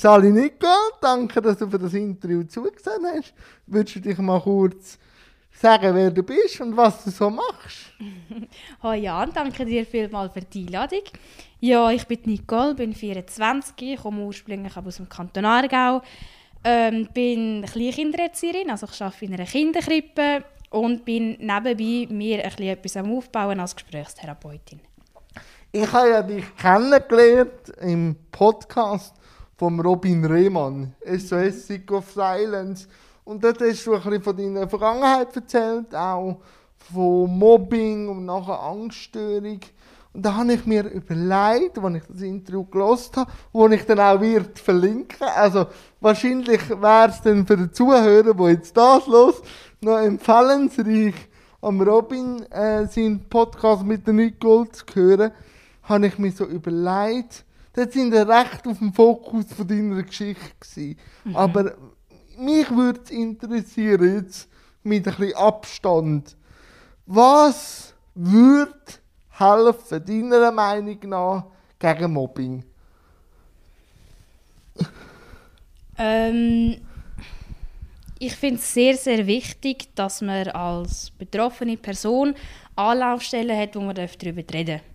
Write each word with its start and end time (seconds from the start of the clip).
Sally 0.00 0.30
Nicole, 0.30 0.92
danke, 0.98 1.42
dass 1.42 1.58
du 1.58 1.68
für 1.68 1.78
das 1.78 1.92
Interview 1.92 2.42
zugesehen 2.44 3.04
hast. 3.14 3.34
Würdest 3.66 3.96
du 3.96 4.00
dich 4.00 4.16
mal 4.16 4.40
kurz 4.40 4.98
sagen, 5.52 5.94
wer 5.94 6.10
du 6.10 6.22
bist 6.22 6.58
und 6.62 6.74
was 6.74 7.04
du 7.04 7.10
so 7.10 7.28
machst? 7.28 7.92
Hallo 8.82 8.94
Jan, 8.94 9.30
danke 9.34 9.66
dir 9.66 9.84
vielmals 9.84 10.32
für 10.32 10.40
die 10.40 10.64
Einladung. 10.64 11.02
Ja, 11.60 11.90
ich 11.90 12.06
bin 12.06 12.18
Nicole, 12.24 12.74
bin 12.74 12.94
24, 12.94 13.98
komme 14.00 14.22
ursprünglich 14.22 14.74
aus 14.74 14.96
dem 14.96 15.06
Kanton 15.06 15.44
Aargau, 15.44 16.00
ähm, 16.64 17.06
bin 17.12 17.66
Kleinkindererzieherin, 17.70 18.70
also 18.70 18.86
ich 18.90 19.02
arbeite 19.02 19.26
in 19.26 19.34
einer 19.34 19.44
Kinderkrippe 19.44 20.44
und 20.70 21.04
bin 21.04 21.32
nebenbei 21.32 22.06
mir 22.10 22.42
ein 22.42 22.62
etwas 22.62 22.96
am 22.96 23.14
Aufbauen 23.14 23.60
als 23.60 23.76
Gesprächstherapeutin. 23.76 24.80
Ich 25.72 25.92
habe 25.92 26.08
ja 26.08 26.22
dich 26.22 26.56
kennengelernt 26.56 27.68
im 27.82 28.16
Podcast 28.32 29.19
von 29.60 29.78
Robin 29.78 30.24
Rehmann, 30.24 30.94
SOS 31.04 31.66
Sick 31.66 31.92
of 31.92 32.10
Silence. 32.10 32.88
Und 33.24 33.44
dort 33.44 33.60
hast 33.60 33.86
du 33.86 33.92
ein 33.92 34.00
bisschen 34.00 34.22
von 34.22 34.34
deiner 34.34 34.66
Vergangenheit 34.66 35.36
erzählt, 35.36 35.94
auch 35.94 36.40
von 36.78 37.38
Mobbing 37.38 38.08
und 38.08 38.24
nachher 38.24 38.58
Angststörung. 38.58 39.60
Und 40.14 40.24
da 40.24 40.36
habe 40.36 40.54
ich 40.54 40.64
mir 40.64 40.84
überlegt, 40.84 41.78
als 41.78 41.94
ich 41.94 42.02
das 42.08 42.22
Interview 42.22 42.64
gelesen 42.64 43.16
habe, 43.16 43.30
wo 43.52 43.68
ich 43.68 43.84
dann 43.84 44.00
auch 44.00 44.18
wird 44.22 44.58
verlinken 44.58 45.26
Also 45.36 45.66
wahrscheinlich 46.00 46.70
wäre 46.70 47.10
es 47.10 47.20
dann 47.20 47.46
für 47.46 47.58
den 47.58 47.70
Zuhörer, 47.70 48.32
der 48.32 48.48
jetzt 48.48 48.74
das 48.74 49.06
los, 49.06 49.42
noch 49.82 49.98
empfehlensreich, 49.98 51.16
am 51.60 51.82
Robin 51.82 52.50
äh, 52.50 52.86
seinen 52.86 53.28
Podcast 53.28 53.84
mit 53.84 54.06
der 54.06 54.14
Nicole 54.14 54.70
zu 54.70 54.86
hören, 54.94 55.32
habe 55.82 56.06
ich 56.06 56.18
mir 56.18 56.32
so 56.32 56.46
überlegt, 56.46 57.44
dort 57.72 57.92
sind 57.92 58.12
wir 58.12 58.28
recht 58.28 58.66
auf 58.66 58.78
dem 58.78 58.92
Fokus 58.92 59.46
von 59.52 59.66
deiner 59.66 60.02
Geschichte 60.02 60.96
Mhm. 61.24 61.36
Aber 61.36 61.74
mich 62.38 62.70
würde 62.70 63.00
es 63.04 63.10
interessieren, 63.10 64.16
jetzt 64.16 64.48
mit 64.82 65.06
ein 65.06 65.14
bisschen 65.14 65.36
Abstand, 65.36 66.36
was 67.06 67.94
würde 68.14 68.74
helfen, 69.30 70.04
deiner 70.04 70.50
Meinung 70.50 70.98
nach, 71.04 71.46
gegen 71.78 72.12
Mobbing? 72.12 72.64
Ähm, 75.98 76.76
ich 78.18 78.34
finde 78.34 78.56
es 78.56 78.72
sehr, 78.72 78.96
sehr 78.96 79.26
wichtig, 79.26 79.94
dass 79.94 80.20
man 80.20 80.48
als 80.48 81.10
betroffene 81.10 81.76
Person 81.76 82.34
Anlaufstellen 82.76 83.58
hat, 83.58 83.76
wo 83.76 83.80
man 83.80 83.94
darüber 83.94 84.42
reden 84.54 84.66
darf. 84.66 84.89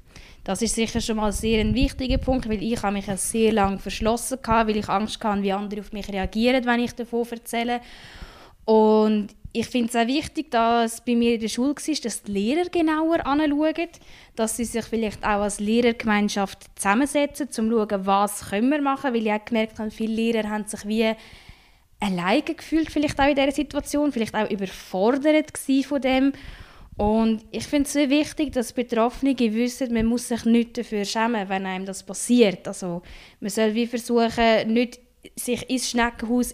Das 0.46 0.62
ist 0.62 0.76
sicher 0.76 1.02
schon 1.02 1.18
mal 1.18 1.32
sehr 1.32 1.60
ein 1.60 1.74
wichtiger 1.74 2.20
Punkt, 2.20 2.48
weil 2.48 2.62
ich 2.62 2.82
habe 2.84 2.94
mich 2.94 3.08
sehr 3.16 3.52
lange 3.52 3.80
verschlossen 3.80 4.38
hatte, 4.46 4.70
weil 4.70 4.78
ich 4.78 4.88
Angst 4.88 5.22
hatte, 5.24 5.42
wie 5.42 5.52
andere 5.52 5.82
auf 5.82 5.92
mich 5.92 6.08
reagieren, 6.08 6.64
wenn 6.66 6.82
ich 6.82 6.94
davon 6.94 7.26
erzähle. 7.32 7.82
Und 8.64 9.30
ich 9.54 9.66
finde 9.66 9.90
es 9.90 9.96
auch 9.96 10.06
wichtig, 10.06 10.52
dass 10.52 11.04
bei 11.04 11.16
mir 11.16 11.34
in 11.34 11.42
der 11.42 11.48
Schule 11.48 11.70
war, 11.70 11.96
dass 12.04 12.22
die 12.22 12.32
Lehrer 12.32 12.70
genauer 12.70 13.26
anschauen, 13.26 13.88
dass 14.36 14.58
sie 14.58 14.66
sich 14.66 14.86
vielleicht 14.86 15.24
auch 15.24 15.42
als 15.42 15.60
Lehrergemeinschaft 15.60 16.60
zusammensetzen, 16.76 17.48
um 17.48 17.54
zu 17.54 17.70
schauen, 17.72 18.06
was 18.06 18.50
können 18.50 18.70
wir 18.70 18.82
machen, 18.84 19.16
weil 19.16 19.26
ich 19.26 19.32
auch 19.32 19.46
gemerkt 19.46 19.80
habe, 19.80 19.90
viele 19.90 20.14
Lehrer 20.14 20.48
haben 20.48 20.66
sich 20.68 20.86
wie 20.88 21.12
alleine 22.00 22.44
gefühlt, 22.44 22.92
vielleicht 22.92 23.20
auch 23.20 23.28
in 23.28 23.36
dieser 23.36 23.52
Situation, 23.52 24.12
vielleicht 24.12 24.36
auch 24.36 24.50
überfordert 24.52 25.58
von 25.58 26.02
dem. 26.02 26.34
Und 26.98 27.44
ich 27.52 27.66
finde 27.68 27.88
es 27.88 27.94
sehr 27.94 28.10
wichtig, 28.10 28.54
dass 28.54 28.72
Betroffene 28.72 29.38
wissen, 29.38 29.94
man 29.94 30.06
muss 30.06 30.30
sich 30.30 30.46
nicht 30.46 30.78
dafür 30.78 31.04
schämen, 31.04 31.50
wenn 31.50 31.66
einem 31.66 31.86
das 31.86 32.04
passiert. 32.04 32.68
Also 32.68 33.02
man 33.42 33.50
soll 33.50 33.74
wie 33.74 33.86
versuchen, 33.86 34.74
nicht 34.74 35.00
sich 35.36 35.70
ins 35.70 35.90
Schneckenhaus 35.90 36.54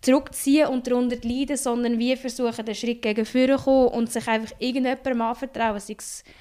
zurückziehen 0.00 0.68
und 0.68 0.86
darunter 0.86 1.16
leiden, 1.22 1.56
sondern 1.56 1.98
wie 1.98 2.16
versuchen, 2.16 2.64
den 2.64 2.74
Schritt 2.74 3.00
gegen 3.00 3.24
vorne 3.24 3.56
zu 3.56 3.64
kommen 3.64 3.88
und 3.88 4.12
sich 4.12 4.26
einfach 4.26 4.54
irgendjemandem 4.58 5.20
anvertrauen. 5.20 5.80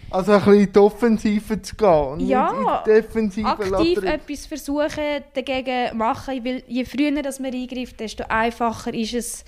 Also 0.10 0.32
ein 0.32 0.40
bisschen 0.40 0.54
in 0.54 0.74
die 0.74 0.80
Offensive 0.80 1.62
zu 1.62 1.76
gehen 1.76 1.88
und 1.88 2.20
ja, 2.22 2.84
Defensive 2.86 3.48
aktiv 3.48 4.02
lassen. 4.02 4.08
etwas 4.08 4.46
versuchen 4.46 5.24
dagegen 5.34 5.98
machen, 5.98 6.44
weil 6.44 6.64
je 6.68 6.84
früher 6.84 7.22
dass 7.22 7.40
man 7.40 7.54
eingreift, 7.54 8.00
desto 8.00 8.24
einfacher 8.28 8.94
ist 8.94 9.14
es, 9.14 9.46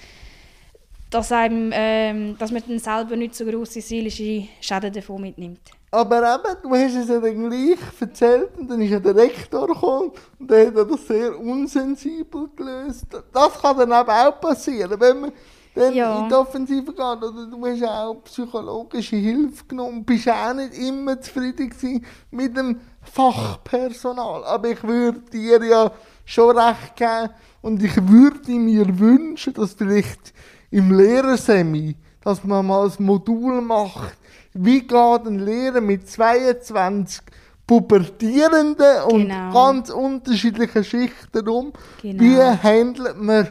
dass, 1.13 1.31
einem, 1.31 1.71
ähm, 1.73 2.37
dass 2.37 2.51
man 2.51 2.63
dann 2.67 2.79
selber 2.79 3.15
nicht 3.15 3.35
so 3.35 3.45
grosse 3.45 3.81
seelische 3.81 4.47
Schäden 4.59 4.93
davon 4.93 5.21
mitnimmt. 5.21 5.61
Aber 5.91 6.17
eben, 6.17 6.61
du 6.63 6.71
hast 6.71 6.95
es 6.95 7.07
ja 7.07 7.19
dann 7.19 7.49
gleich 7.49 7.77
erzählt 7.99 8.49
und 8.57 8.67
dann 8.67 8.81
ist 8.81 8.89
ja 8.89 8.99
der 8.99 9.15
Rektor 9.15 9.67
gekommen 9.67 10.11
und 10.39 10.49
der 10.49 10.67
hat 10.67 10.75
das 10.75 11.07
sehr 11.07 11.39
unsensibel 11.39 12.49
gelöst. 12.55 13.05
Das 13.31 13.61
kann 13.61 13.77
dann 13.77 13.91
eben 13.91 14.09
auch 14.09 14.41
passieren, 14.41 14.99
wenn 14.99 15.21
man 15.21 15.31
dann 15.75 15.93
ja. 15.93 16.19
in 16.19 16.29
die 16.29 16.33
Offensive 16.33 16.91
geht. 16.91 16.99
Oder 16.99 17.45
du 17.45 17.65
hast 17.65 17.83
auch 17.83 18.23
psychologische 18.23 19.17
Hilfe 19.17 19.65
genommen, 19.67 20.03
bist 20.03 20.29
auch 20.29 20.53
nicht 20.53 20.73
immer 20.77 21.21
zufrieden 21.21 22.03
mit 22.31 22.57
dem 22.57 22.79
Fachpersonal. 23.03 24.43
Aber 24.45 24.69
ich 24.69 24.83
würde 24.83 25.19
dir 25.31 25.63
ja 25.63 25.91
schon 26.25 26.57
recht 26.57 26.95
geben 26.95 27.29
und 27.61 27.83
ich 27.83 27.95
würde 28.07 28.51
mir 28.51 28.99
wünschen, 28.99 29.53
dass 29.53 29.73
vielleicht 29.73 30.33
im 30.73 30.91
Lehrersemi, 30.91 31.95
dass 32.21 32.43
man 32.43 32.65
mal 32.65 32.87
ein 32.89 33.05
Modul 33.05 33.61
macht, 33.61 34.17
wie 34.53 34.81
geht 34.81 35.27
ein 35.27 35.39
Lehrer 35.39 35.81
mit 35.81 36.09
22 36.09 37.21
Pubertierenden 37.67 39.03
und 39.03 39.27
genau. 39.27 39.53
ganz 39.53 39.91
unterschiedlichen 39.91 40.83
Schichten 40.83 41.47
um? 41.47 41.73
Genau. 42.01 42.23
Wie 42.23 42.39
handelt 42.39 43.21
man 43.21 43.47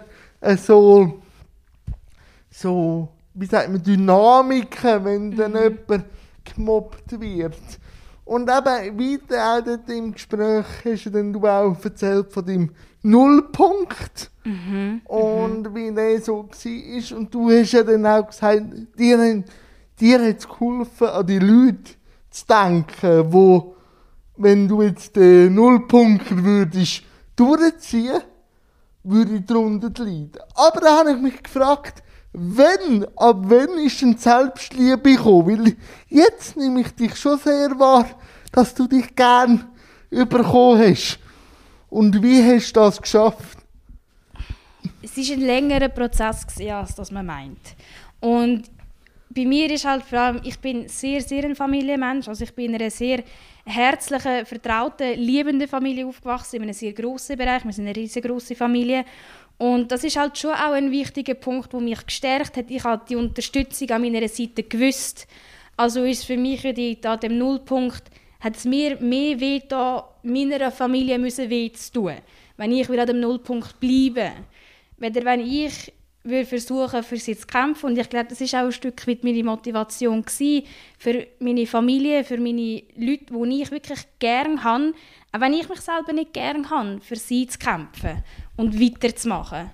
so, 0.56 1.22
so, 2.50 3.08
wie 3.34 3.46
sagt 3.46 3.70
man, 3.70 3.82
Dynamiken, 3.82 5.04
wenn 5.04 5.28
mhm. 5.28 5.36
dann 5.36 5.54
jemand 5.54 6.04
gemobbt 6.44 7.20
wird? 7.20 7.56
Und 8.24 8.50
eben 8.50 8.98
weiter 8.98 9.58
auch 9.58 9.64
dort 9.64 9.88
im 9.90 10.12
Gespräch 10.12 10.66
hast 10.84 11.06
du 11.06 11.10
dann 11.10 11.36
auch 11.36 11.84
erzählt 11.84 12.32
von 12.32 12.44
deinem 12.44 12.70
Nullpunkt. 13.02 14.30
Mhm, 14.44 15.02
und 15.04 15.62
mhm. 15.62 15.74
wie 15.74 15.94
der 15.94 16.20
so 16.20 16.48
war. 16.48 17.18
Und 17.18 17.34
du 17.34 17.50
hast 17.50 17.72
ja 17.72 17.82
dann 17.82 18.06
auch 18.06 18.26
gesagt, 18.26 18.62
dir, 18.98 19.44
dir 20.00 20.20
hat 20.20 20.38
es 20.38 20.48
geholfen, 20.48 21.06
an 21.08 21.26
die 21.26 21.38
Leute 21.38 21.92
zu 22.30 22.46
denken, 22.46 23.32
wo, 23.32 23.76
wenn 24.36 24.66
du 24.66 24.82
jetzt 24.82 25.14
den 25.14 25.54
Nullpunkt 25.54 26.44
würdest 26.44 27.02
durchziehen, 27.36 28.20
würde 29.04 29.36
ich 29.36 29.46
darunter 29.46 30.04
leiden. 30.04 30.32
Aber 30.54 30.80
da 30.80 30.98
habe 30.98 31.12
ich 31.12 31.18
mich 31.18 31.42
gefragt, 31.42 32.02
wenn, 32.32 33.04
ab 33.16 33.42
wann 33.42 33.78
ist 33.78 34.00
denn 34.00 34.16
Selbstliebe 34.16 35.16
gekommen? 35.16 35.64
Weil 35.64 35.76
jetzt 36.08 36.56
nehme 36.56 36.80
ich 36.80 36.94
dich 36.94 37.14
schon 37.16 37.38
sehr 37.38 37.78
wahr, 37.78 38.06
dass 38.52 38.74
du 38.74 38.86
dich 38.86 39.14
gern 39.14 39.64
überkommen 40.10 40.90
hast. 40.90 41.18
Und 41.92 42.22
wie 42.22 42.42
hast 42.42 42.72
du 42.72 42.80
das 42.80 43.02
geschafft? 43.02 43.58
Es 45.02 45.14
war 45.14 45.36
ein 45.36 45.40
längerer 45.42 45.90
Prozess, 45.90 46.46
als 46.58 46.94
das 46.94 47.10
man 47.10 47.26
meint. 47.26 47.76
Und 48.18 48.62
bei 49.28 49.44
mir 49.44 49.70
ist 49.70 49.84
halt 49.84 50.02
vor 50.02 50.18
allem, 50.18 50.40
ich 50.42 50.58
bin 50.58 50.88
sehr, 50.88 51.20
sehr 51.20 51.44
ein 51.44 51.54
Familienmensch. 51.54 52.28
Also 52.28 52.44
ich 52.44 52.54
bin 52.54 52.70
in 52.70 52.80
einer 52.80 52.90
sehr 52.90 53.22
herzlichen, 53.66 54.46
vertrauten, 54.46 55.18
liebenden 55.18 55.68
Familie 55.68 56.06
aufgewachsen, 56.06 56.56
in 56.56 56.62
einem 56.62 56.72
sehr 56.72 56.94
grossen 56.94 57.36
Bereich. 57.36 57.62
Wir 57.62 57.72
sind 57.74 57.86
eine 57.86 57.94
riesengroße 57.94 58.54
Familie. 58.54 59.04
Und 59.58 59.92
das 59.92 60.02
ist 60.02 60.16
halt 60.16 60.38
schon 60.38 60.52
auch 60.52 60.72
ein 60.72 60.90
wichtiger 60.90 61.34
Punkt, 61.34 61.74
der 61.74 61.80
mich 61.80 62.06
gestärkt 62.06 62.56
hat. 62.56 62.70
Ich 62.70 62.84
habe 62.84 63.04
die 63.06 63.16
Unterstützung 63.16 63.90
an 63.90 64.00
meiner 64.00 64.26
Seite 64.28 64.62
gewusst. 64.62 65.26
Also 65.76 66.04
ist 66.04 66.24
für 66.24 66.38
mich 66.38 66.64
an 66.64 67.20
dem 67.20 67.36
Nullpunkt 67.36 68.04
hat 68.42 68.56
es 68.56 68.64
mir 68.64 68.96
mehr 69.00 69.38
weh 69.38 69.60
da 69.68 70.08
meiner 70.22 70.70
Familie 70.72 71.18
müssen 71.18 71.48
weh 71.48 71.70
zu 71.72 71.92
tun, 71.92 72.16
wenn 72.56 72.72
ich 72.72 72.90
wieder 72.90 73.02
an 73.02 73.08
dem 73.08 73.20
Nullpunkt 73.20 73.78
bleibe. 73.78 74.32
Weder 74.98 75.24
wenn 75.24 75.40
ich 75.40 75.92
will 76.24 76.44
versuchen, 76.44 77.02
für 77.02 77.16
sie 77.16 77.36
zu 77.36 77.46
kämpfen. 77.46 77.86
Und 77.86 77.98
ich 77.98 78.08
glaube, 78.08 78.28
das 78.28 78.40
ist 78.40 78.54
auch 78.54 78.64
ein 78.64 78.72
Stück 78.72 79.06
weit 79.06 79.24
meine 79.24 79.42
Motivation 79.42 80.22
gewesen, 80.22 80.66
für 80.98 81.26
meine 81.40 81.66
Familie, 81.66 82.24
für 82.24 82.38
meine 82.38 82.82
Leute, 82.96 83.26
die 83.30 83.62
ich 83.62 83.70
wirklich 83.70 84.00
gerne 84.18 84.62
habe, 84.62 84.94
auch 85.32 85.40
wenn 85.40 85.54
ich 85.54 85.68
mich 85.68 85.80
selber 85.80 86.12
nicht 86.12 86.32
gerne 86.32 86.68
habe, 86.70 87.00
für 87.00 87.16
sie 87.16 87.46
zu 87.46 87.58
kämpfen 87.58 88.22
und 88.56 88.80
weiterzumachen. 88.80 89.70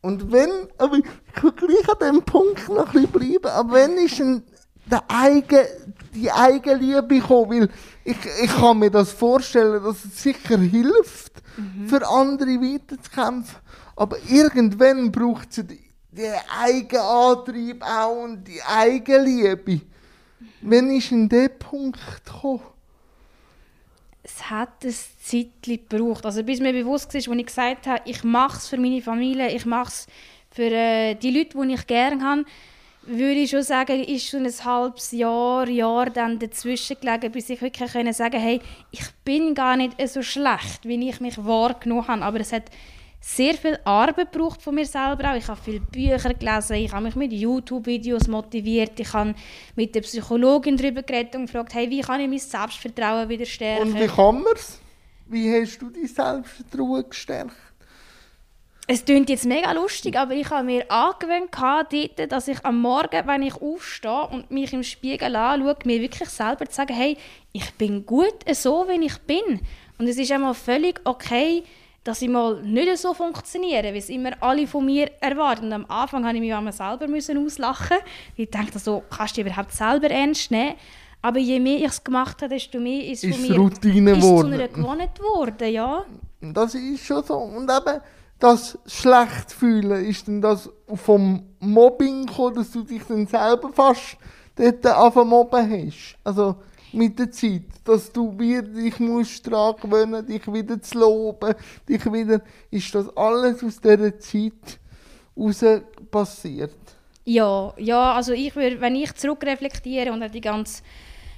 Und 0.00 0.30
wenn, 0.30 0.50
aber 0.78 0.98
ich 0.98 1.04
kann 1.34 1.56
gleich 1.56 1.88
an 1.88 2.14
dem 2.14 2.22
Punkt 2.22 2.68
noch 2.68 2.94
ein 2.94 3.02
bisschen 3.06 3.10
bleiben, 3.10 3.46
aber 3.46 3.72
wenn 3.74 3.98
ist 3.98 4.20
ein 4.20 4.42
der 4.90 5.02
eigen, 5.08 5.66
die 6.14 6.30
Eigenliebe 6.30 7.02
bekommen, 7.02 7.50
weil 7.62 7.70
ich, 8.04 8.16
ich 8.42 8.50
kann 8.56 8.78
mir 8.78 8.90
das 8.90 9.12
vorstellen, 9.12 9.82
dass 9.82 10.04
es 10.04 10.22
sicher 10.22 10.58
hilft, 10.58 11.32
mhm. 11.56 11.88
für 11.88 12.06
andere 12.06 12.60
weiterzukämpfen, 12.60 13.56
aber 13.96 14.16
irgendwann 14.28 15.10
braucht 15.10 15.50
es 15.50 15.66
die, 15.66 15.80
den 16.10 16.34
eigenen 16.60 17.02
Antrieb 17.02 17.82
auch 17.82 18.24
und 18.24 18.44
die 18.44 18.62
Eigenliebe. 18.62 19.72
Mhm. 19.72 19.80
Wann 20.62 20.90
ist 20.90 21.12
in 21.12 21.28
der 21.28 21.48
Punkt 21.48 22.00
gekommen? 22.24 22.62
es 24.26 24.50
hat 24.50 24.84
ein 24.84 24.94
Zeitchen 25.22 25.52
gebraucht. 25.88 26.26
Also 26.26 26.42
bis 26.42 26.60
mir 26.60 26.72
bewusst 26.72 27.14
war, 27.14 27.18
als 27.18 27.26
ich 27.26 27.46
gesagt 27.46 27.86
habe, 27.86 28.02
ich 28.04 28.24
mache 28.24 28.58
es 28.58 28.68
für 28.68 28.76
meine 28.76 29.00
Familie, 29.00 29.54
ich 29.54 29.64
mache 29.64 29.88
es 29.88 30.06
für 30.50 30.70
äh, 30.70 31.14
die 31.14 31.30
Leute, 31.30 31.56
die 31.56 31.74
ich 31.74 31.86
gerne 31.86 32.22
habe, 32.24 32.44
würde 33.06 33.40
ich 33.40 33.50
schon 33.50 33.62
sagen, 33.62 34.02
ist 34.02 34.28
schon 34.28 34.46
ein 34.46 34.64
halbes 34.64 35.12
Jahr, 35.12 35.68
Jahr 35.68 36.10
dann 36.10 36.38
dazwischen 36.38 36.96
gelegen, 37.00 37.32
bis 37.32 37.50
ich 37.50 37.60
wirklich 37.60 37.92
können 37.92 38.12
sagen 38.12 38.40
hey, 38.40 38.60
ich 38.90 39.04
bin 39.24 39.54
gar 39.54 39.76
nicht 39.76 39.96
so 40.08 40.22
schlecht, 40.22 40.84
wie 40.84 41.08
ich 41.08 41.20
mich 41.20 41.42
wahrgenommen 41.44 42.06
habe. 42.08 42.22
Aber 42.22 42.40
es 42.40 42.52
hat 42.52 42.70
sehr 43.20 43.54
viel 43.54 43.78
Arbeit 43.84 44.32
gebraucht 44.32 44.62
von 44.62 44.74
mir 44.74 44.86
selber 44.86 45.32
auch. 45.32 45.36
Ich 45.36 45.48
habe 45.48 45.60
viele 45.62 45.80
Bücher 45.80 46.34
gelesen, 46.34 46.76
ich 46.76 46.92
habe 46.92 47.04
mich 47.04 47.16
mit 47.16 47.32
YouTube-Videos 47.32 48.28
motiviert, 48.28 49.00
ich 49.00 49.12
habe 49.12 49.34
mit 49.74 49.94
der 49.94 50.02
Psychologin 50.02 50.76
darüber 50.76 51.02
geredet 51.02 51.34
und 51.34 51.46
gefragt, 51.46 51.74
hey, 51.74 51.90
wie 51.90 52.00
kann 52.00 52.20
ich 52.20 52.28
mein 52.28 52.38
Selbstvertrauen 52.38 53.28
wieder 53.28 53.46
stärken? 53.46 53.92
Und 53.92 54.00
wie 54.00 54.06
kann 54.06 54.42
man 54.42 54.52
es? 54.54 54.80
Wie 55.28 55.60
hast 55.60 55.82
du 55.82 55.90
dein 55.90 56.06
Selbstvertrauen 56.06 57.08
gestärkt? 57.08 57.56
Es 58.88 59.04
klingt 59.04 59.28
jetzt 59.28 59.46
mega 59.46 59.72
lustig, 59.72 60.16
aber 60.16 60.34
ich 60.34 60.48
habe 60.48 60.64
mir 60.64 60.88
angewöhnt, 60.88 61.50
dort, 61.52 62.30
dass 62.30 62.46
ich 62.46 62.64
am 62.64 62.80
Morgen, 62.80 63.26
wenn 63.26 63.42
ich 63.42 63.60
aufstehe 63.60 64.28
und 64.28 64.48
mich 64.52 64.72
im 64.72 64.84
Spiegel 64.84 65.34
anschaue, 65.34 65.76
mir 65.84 66.00
wirklich 66.00 66.28
selber 66.28 66.66
zu 66.66 66.76
sagen, 66.76 66.94
hey, 66.94 67.16
ich 67.52 67.74
bin 67.74 68.06
gut 68.06 68.34
so, 68.52 68.86
wie 68.88 69.04
ich 69.04 69.18
bin. 69.18 69.60
Und 69.98 70.06
es 70.06 70.18
ist 70.18 70.30
einmal 70.30 70.54
völlig 70.54 71.00
okay, 71.02 71.64
dass 72.04 72.22
ich 72.22 72.28
mal 72.28 72.62
nicht 72.62 72.96
so 72.98 73.12
funktioniere, 73.12 73.92
wie 73.92 73.98
es 73.98 74.08
immer 74.08 74.30
alle 74.40 74.68
von 74.68 74.84
mir 74.84 75.10
erwarten. 75.20 75.66
Und 75.66 75.72
am 75.72 75.86
Anfang 75.86 76.22
musste 76.22 76.36
ich 76.36 76.42
mich 76.42 76.54
einmal 76.54 76.72
selber 76.72 77.08
müssen 77.08 77.44
auslachen. 77.44 77.96
Ich 78.36 78.50
dachte 78.50 78.78
so, 78.78 79.02
kannst 79.10 79.36
du 79.36 79.42
dich 79.42 79.50
überhaupt 79.50 79.72
selber 79.72 80.10
ernst 80.10 80.52
nehmen? 80.52 80.74
Aber 81.22 81.40
je 81.40 81.58
mehr 81.58 81.78
ich 81.78 81.86
es 81.86 82.04
gemacht 82.04 82.40
habe, 82.42 82.54
desto 82.54 82.78
mehr 82.78 83.04
ist 83.04 83.24
es 83.24 83.34
von 83.34 83.42
mir 83.42 83.56
Routine 83.56 84.12
ist 84.12 84.20
zu 84.20 84.46
einer 84.46 84.68
Gewohnheit 84.68 85.14
geworden, 85.16 85.72
ja. 85.72 86.04
Das 86.40 86.74
ist 86.76 87.04
schon 87.04 87.24
so. 87.24 87.34
Und 87.34 87.64
eben, 87.68 88.00
das 88.38 88.78
schlecht 88.86 89.52
fühlen, 89.52 90.04
ist 90.04 90.28
dann 90.28 90.42
das 90.42 90.70
vom 90.94 91.42
Mobbing 91.60 92.26
gekommen, 92.26 92.56
dass 92.56 92.70
du 92.70 92.82
dich 92.82 93.02
dann 93.08 93.26
selber 93.26 93.70
fast 93.72 94.16
dort 94.56 94.86
auf 94.86 95.14
mobben 95.14 95.70
hast. 95.70 96.16
Also 96.24 96.56
mit 96.92 97.18
der 97.18 97.30
Zeit, 97.30 97.64
dass 97.84 98.12
du 98.12 98.32
dich 98.32 98.98
musst 99.00 99.46
daran 99.46 99.76
gewöhnen, 99.80 100.26
dich 100.26 100.50
wieder 100.52 100.80
zu 100.80 100.98
loben, 100.98 101.54
dich 101.88 102.04
wieder, 102.12 102.40
ist 102.70 102.94
das 102.94 103.14
alles 103.16 103.62
aus 103.62 103.80
dieser 103.80 104.18
Zeit 104.18 104.80
raus 105.36 105.64
passiert? 106.10 106.74
Ja, 107.24 107.74
ja, 107.76 108.12
also 108.12 108.32
ich 108.32 108.54
würde, 108.54 108.80
wenn 108.80 108.94
ich 108.94 109.12
zurückreflektiere 109.14 110.12
und 110.12 110.32
die 110.32 110.40
ganze 110.40 110.82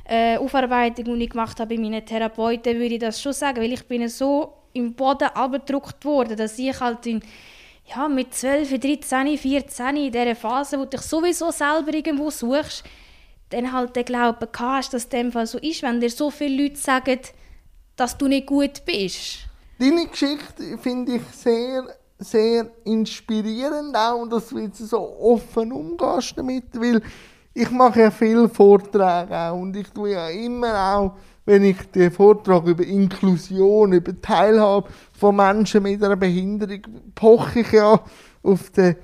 äh, 0.04 0.36
Aufarbeitung, 0.36 1.04
die 1.04 1.24
ich 1.24 1.30
gemacht 1.30 1.58
habe 1.58 1.74
bei 1.74 1.80
meinen 1.80 2.04
Therapeuten, 2.04 2.74
würde 2.74 2.94
ich 2.94 3.00
das 3.00 3.20
schon 3.20 3.32
sagen, 3.32 3.60
weil 3.62 3.72
ich 3.72 3.86
bin 3.86 4.06
so 4.08 4.57
im 4.72 4.94
Boden 4.94 5.28
abgedruckt 5.28 6.04
worden, 6.04 6.36
dass 6.36 6.58
ich 6.58 6.78
halt 6.78 7.06
in, 7.06 7.22
ja, 7.86 8.08
mit 8.08 8.34
12, 8.34 8.78
13, 8.78 9.38
14 9.38 9.96
in 9.96 10.12
dieser 10.12 10.36
Phase, 10.36 10.78
wo 10.78 10.84
du 10.84 10.90
dich 10.90 11.00
sowieso 11.00 11.50
selber 11.50 11.92
irgendwo 11.94 12.30
suchst, 12.30 12.84
dann 13.50 13.72
halt 13.72 13.96
den 13.96 14.04
Glauben 14.04 14.48
hast, 14.58 14.92
dass 14.92 15.04
es 15.06 15.12
in 15.12 15.18
dem 15.18 15.32
Fall 15.32 15.46
so 15.46 15.58
ist, 15.58 15.82
wenn 15.82 16.00
dir 16.00 16.10
so 16.10 16.30
viele 16.30 16.64
Leute 16.64 16.76
sagen, 16.76 17.20
dass 17.96 18.16
du 18.16 18.28
nicht 18.28 18.46
gut 18.46 18.84
bist. 18.84 19.38
Deine 19.78 20.06
Geschichte 20.06 20.76
finde 20.78 21.16
ich 21.16 21.22
sehr, 21.32 21.84
sehr 22.18 22.70
inspirierend 22.84 23.96
auch, 23.96 24.26
dass 24.26 24.48
du 24.48 24.68
so 24.72 24.98
offen 25.20 25.72
umgehst 25.72 26.34
damit, 26.36 26.64
weil 26.74 27.00
ich 27.54 27.70
mache 27.70 28.00
ja 28.00 28.10
viele 28.10 28.48
Vorträge 28.48 29.36
auch 29.36 29.58
und 29.58 29.74
ich 29.76 29.88
tue 29.88 30.12
ja 30.12 30.28
immer 30.28 30.94
auch 30.94 31.16
wenn 31.48 31.64
ich 31.64 31.78
den 31.92 32.12
Vortrag 32.12 32.66
über 32.66 32.84
Inklusion, 32.84 33.94
über 33.94 34.20
Teilhabe 34.20 34.86
von 35.18 35.34
Menschen 35.34 35.82
mit 35.82 36.04
einer 36.04 36.14
Behinderung, 36.14 36.82
poche 37.14 37.60
ich 37.60 37.72
ja 37.72 37.98
auf 38.42 38.68
den 38.68 38.96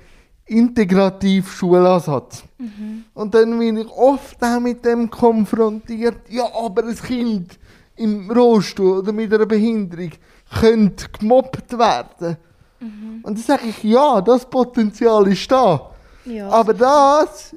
Integrativ-Schulansatz. 0.45 2.43
Mhm. 2.59 3.05
Und 3.15 3.33
dann 3.33 3.57
bin 3.57 3.77
ich 3.77 3.89
oft 3.89 4.43
auch 4.43 4.59
mit 4.59 4.85
dem 4.85 5.09
konfrontiert, 5.09 6.29
ja, 6.29 6.43
aber 6.53 6.83
ein 6.83 6.95
Kind 6.95 7.57
im 7.95 8.29
Rollstuhl 8.29 8.99
oder 8.99 9.11
mit 9.11 9.33
einer 9.33 9.47
Behinderung 9.47 10.11
könnte 10.59 11.07
gemobbt 11.17 11.75
werden. 11.75 12.37
Mhm. 12.79 13.21
Und 13.23 13.39
dann 13.39 13.43
sage 13.43 13.69
ich, 13.69 13.83
ja, 13.83 14.21
das 14.21 14.47
Potenzial 14.47 15.27
ist 15.29 15.51
da. 15.51 15.89
Ja. 16.25 16.47
Aber 16.49 16.75
das 16.75 17.55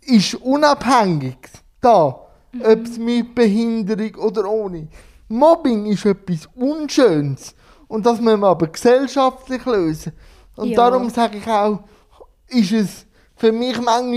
ist 0.00 0.36
unabhängig 0.36 1.36
da 1.82 2.25
mhm. 2.52 2.62
ob 2.62 2.84
es 2.84 2.98
mit 2.98 3.34
Behinderung 3.34 4.14
oder 4.16 4.48
ohne. 4.48 4.88
Mobbing 5.28 5.86
ist 5.86 6.04
etwas 6.04 6.48
Unschönes 6.54 7.54
und 7.88 8.06
das 8.06 8.20
müssen 8.20 8.40
wir 8.40 8.48
aber 8.48 8.68
gesellschaftlich 8.68 9.64
lösen. 9.64 10.12
Und 10.56 10.68
ja. 10.68 10.76
darum 10.76 11.10
sage 11.10 11.38
ich 11.38 11.46
auch, 11.46 11.80
ist 12.48 12.72
es 12.72 13.06
für 13.36 13.52
mich 13.52 13.76
manchmal 13.80 14.12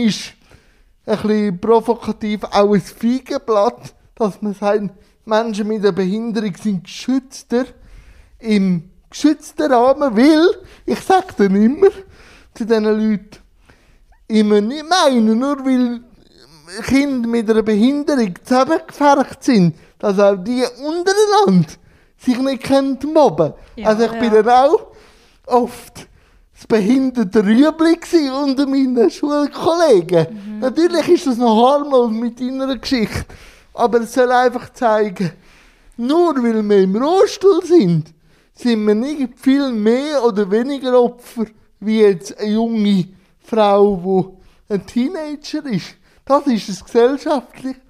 ein 1.05 1.21
bisschen 1.21 1.59
provokativ 1.59 2.43
auch 2.45 2.73
ein 2.73 2.81
Feigenblatt, 2.81 3.95
dass 4.15 4.41
man 4.41 4.53
sagt, 4.53 4.91
Menschen 5.25 5.67
mit 5.67 5.83
einer 5.83 5.91
Behinderung 5.91 6.55
sind 6.55 6.83
geschützter 6.83 7.65
im 8.39 8.89
geschützten 9.09 9.71
Rahmen, 9.71 10.15
weil, 10.15 10.47
ich 10.85 10.99
sage 10.99 11.33
dann 11.37 11.55
immer 11.55 11.89
zu 12.53 12.65
diesen 12.65 12.83
Leuten, 12.83 13.37
immer 14.27 14.61
nicht 14.61 14.85
meinen, 14.87 15.39
nur 15.39 15.65
weil 15.65 16.01
Kinder 16.83 17.27
mit 17.27 17.49
einer 17.49 17.63
Behinderung 17.63 18.33
zusammengefärbt 18.43 19.43
sind, 19.43 19.75
dass 19.97 20.19
auch 20.19 20.35
die 20.35 20.63
untereinander 20.63 21.69
sich 22.17 22.37
nicht 22.37 22.63
können 22.63 22.97
mobben 23.13 23.53
ja, 23.75 23.87
Also 23.87 24.03
ich 24.05 24.11
ja. 24.13 24.19
bin 24.19 24.31
dann 24.31 24.49
auch 24.49 24.87
oft 25.45 26.07
das 26.53 26.67
behinderte 26.67 27.43
Rüebli 27.45 27.97
unter 28.29 28.67
meinen 28.67 29.09
Schulkollegen. 29.09 30.27
Mhm. 30.29 30.59
Natürlich 30.59 31.07
ist 31.09 31.27
das 31.27 31.37
noch 31.37 31.71
harmlos 31.71 32.11
mit 32.11 32.39
deiner 32.39 32.77
Geschichte, 32.77 33.25
aber 33.73 34.01
es 34.01 34.13
soll 34.13 34.31
einfach 34.31 34.73
zeigen, 34.73 35.31
nur 35.95 36.35
weil 36.35 36.61
wir 36.67 36.77
im 36.81 36.95
Rollstuhl 36.95 37.61
sind, 37.63 38.13
sind 38.53 38.85
wir 38.85 38.95
nicht 38.95 39.39
viel 39.39 39.71
mehr 39.71 40.23
oder 40.23 40.49
weniger 40.51 41.01
Opfer 41.01 41.45
wie 41.79 42.01
jetzt 42.01 42.37
eine 42.37 42.51
junge 42.51 43.07
Frau, 43.41 44.35
die 44.69 44.73
ein 44.73 44.85
Teenager 44.85 45.65
ist. 45.65 45.95
Das 46.29 46.45
ist 46.45 46.69
ein 46.69 46.85
gesellschaftliches 46.85 47.81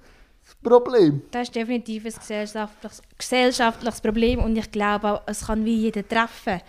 Problem. 0.62 1.20
Das 1.30 1.42
ist 1.42 1.54
definitiv 1.54 2.06
ein 2.06 2.12
gesellschaftliches, 2.12 3.02
gesellschaftliches 3.18 4.00
Problem 4.00 4.38
und 4.38 4.56
ich 4.56 4.70
glaube 4.70 5.12
auch, 5.12 5.22
es 5.26 5.46
kann 5.46 5.62
wie 5.66 5.76
jeder 5.76 6.08
treffen. 6.08 6.62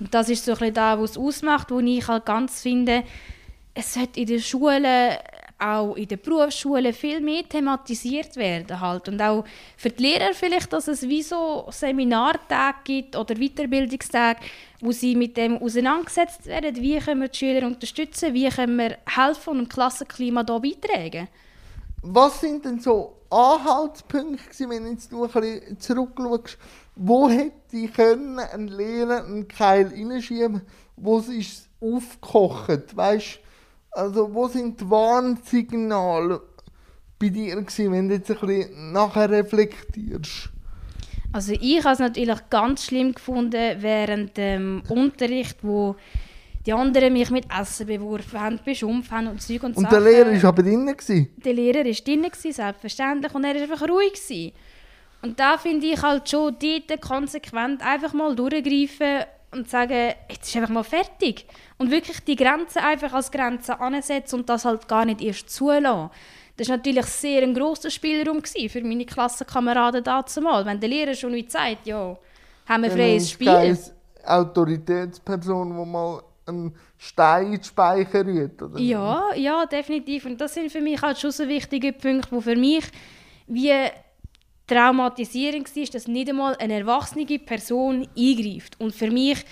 Und 0.00 0.14
das 0.14 0.30
ist 0.30 0.46
so 0.46 0.52
ein 0.52 0.58
bisschen 0.58 0.74
da, 0.74 0.98
was 0.98 1.10
es 1.10 1.18
ausmacht, 1.18 1.70
wo 1.70 1.80
ich 1.80 2.08
halt 2.08 2.24
ganz 2.24 2.62
finde, 2.62 3.04
es 3.74 3.92
sollte 3.92 4.20
in 4.20 4.26
den 4.26 4.40
Schulen, 4.40 5.16
auch 5.62 5.94
in 5.94 6.08
den 6.08 6.18
Berufsschulen 6.20 6.92
viel 6.92 7.20
mehr 7.20 7.48
thematisiert 7.48 8.36
werden 8.36 8.80
halt. 8.80 9.08
Und 9.08 9.20
auch 9.20 9.44
für 9.76 9.90
die 9.90 10.02
Lehrer 10.02 10.34
vielleicht, 10.34 10.72
dass 10.72 10.88
es 10.88 11.02
wie 11.02 11.22
so 11.22 11.66
Seminartage 11.70 12.78
gibt 12.84 13.16
oder 13.16 13.34
Weiterbildungstage, 13.34 14.40
wo 14.80 14.92
sie 14.92 15.14
mit 15.14 15.36
dem 15.36 15.58
auseinandergesetzt 15.58 16.46
werden, 16.46 16.76
wie 16.76 16.98
können 16.98 17.20
wir 17.20 17.28
die 17.28 17.38
Schüler 17.38 17.66
unterstützen, 17.66 18.34
wie 18.34 18.48
können 18.48 18.76
wir 18.76 18.98
helfen 19.06 19.50
und 19.50 19.58
im 19.60 19.68
Klassenklima 19.68 20.44
hier 20.46 20.60
beitragen. 20.60 21.28
Was 22.02 22.40
sind 22.40 22.64
denn 22.64 22.80
so 22.80 23.14
Anhaltspunkte, 23.30 24.68
wenn 24.68 24.84
du 24.84 24.90
jetzt 24.90 25.12
noch 25.12 25.34
ein 25.36 25.78
zurückschaust, 25.78 26.58
wo 26.96 27.28
hätte 27.28 27.76
ich 27.76 27.92
können 27.92 28.38
ein 28.38 28.68
Lehrer 28.68 29.24
einen 29.24 29.46
Keil 29.46 29.86
reinschieben 29.86 30.62
wo 30.96 31.18
es 31.18 31.28
ist 31.28 31.68
aufgekocht, 31.80 32.96
weißt 32.96 33.40
also 33.92 34.32
wo 34.32 34.48
sind 34.48 34.80
die 34.80 34.90
Warnsignale 34.90 36.40
bei 37.18 37.28
dir 37.28 37.56
gewesen, 37.56 37.92
wenn 37.92 38.08
du 38.08 38.16
jetzt 38.16 38.30
ein 38.30 38.38
bisschen 38.38 38.92
nachher 38.92 39.30
reflektierst? 39.30 40.50
Also 41.32 41.52
ich 41.52 41.78
habe 41.84 41.94
es 41.94 41.98
natürlich 41.98 42.38
ganz 42.50 42.84
schlimm 42.84 43.14
gefunden 43.14 43.76
während 43.80 44.36
dem 44.36 44.82
Unterricht, 44.88 45.58
wo 45.62 45.96
die 46.66 46.72
anderen 46.72 47.12
mich 47.12 47.30
mit 47.30 47.46
Essen 47.50 47.86
beworfen 47.86 48.40
haben, 48.40 48.60
beschimpft 48.64 49.10
haben 49.10 49.28
und 49.28 49.42
Zeug 49.42 49.62
und, 49.62 49.76
und 49.76 49.84
Sachen. 49.84 49.96
Und 49.96 50.04
der 50.04 50.12
Lehrer 50.12 50.42
war 50.42 50.48
aber 50.50 50.62
drinnen? 50.62 50.94
Der 51.44 51.52
Lehrer 51.52 51.84
war 51.84 51.92
drinnen, 51.92 52.30
selbstverständlich, 52.32 53.34
und 53.34 53.44
er 53.44 53.54
war 53.54 53.62
einfach 53.62 53.88
ruhig. 53.88 54.12
Gewesen. 54.12 54.52
Und 55.22 55.38
da 55.38 55.56
finde 55.56 55.86
ich 55.86 56.02
halt 56.02 56.28
schon 56.28 56.56
dort 56.60 57.00
konsequent 57.00 57.82
einfach 57.82 58.12
mal 58.12 58.34
durchgreifen 58.34 59.24
und 59.52 59.68
sagen, 59.68 60.14
jetzt 60.30 60.48
ist 60.48 60.56
einfach 60.56 60.70
mal 60.70 60.82
fertig. 60.82 61.46
Und 61.78 61.90
wirklich 61.90 62.20
die 62.20 62.36
Grenzen 62.36 62.78
einfach 62.78 63.12
als 63.12 63.30
Grenze 63.30 63.78
ansetzen 63.78 64.40
und 64.40 64.48
das 64.48 64.64
halt 64.64 64.88
gar 64.88 65.04
nicht 65.04 65.20
erst 65.20 65.50
zulassen. 65.50 66.10
Das 66.56 66.68
war 66.68 66.76
natürlich 66.76 67.06
sehr 67.06 67.42
ein 67.42 67.54
grosser 67.54 67.90
Spielraum 67.90 68.42
für 68.44 68.82
meine 68.82 69.06
Klassenkameraden 69.06 70.04
dazumal. 70.04 70.64
Wenn 70.66 70.80
der 70.80 70.88
Lehrer 70.88 71.14
schon 71.14 71.32
nicht 71.32 71.50
sagt, 71.50 71.86
ja, 71.86 72.16
haben 72.68 72.82
wir 72.82 72.90
freies 72.90 73.30
Spiel. 73.30 73.46
Keine 73.46 73.78
Autoritätsperson, 74.24 75.70
die 75.70 75.90
mal 75.90 76.22
einen 76.46 76.74
Stein 76.98 77.46
in 77.46 77.52
den 77.52 77.64
Speicher 77.64 78.24
rührt, 78.24 78.60
oder? 78.62 78.78
Ja, 78.78 79.34
ja, 79.34 79.66
definitiv. 79.66 80.26
Und 80.26 80.40
das 80.40 80.54
sind 80.54 80.70
für 80.70 80.80
mich 80.80 81.00
halt 81.00 81.18
schon 81.18 81.30
so 81.30 81.48
wichtige 81.48 81.92
Punkte, 81.92 82.28
die 82.34 82.42
für 82.42 82.56
mich 82.56 82.84
wie 83.46 83.72
traumatisierend 84.66 85.74
war, 85.76 85.84
dass 85.84 86.08
nicht 86.08 86.28
einmal 86.28 86.56
eine 86.56 86.80
erwachsene 86.80 87.26
Person 87.38 88.08
eingreift. 88.16 88.80
Und 88.80 88.94
für 88.94 89.10
mich 89.10 89.44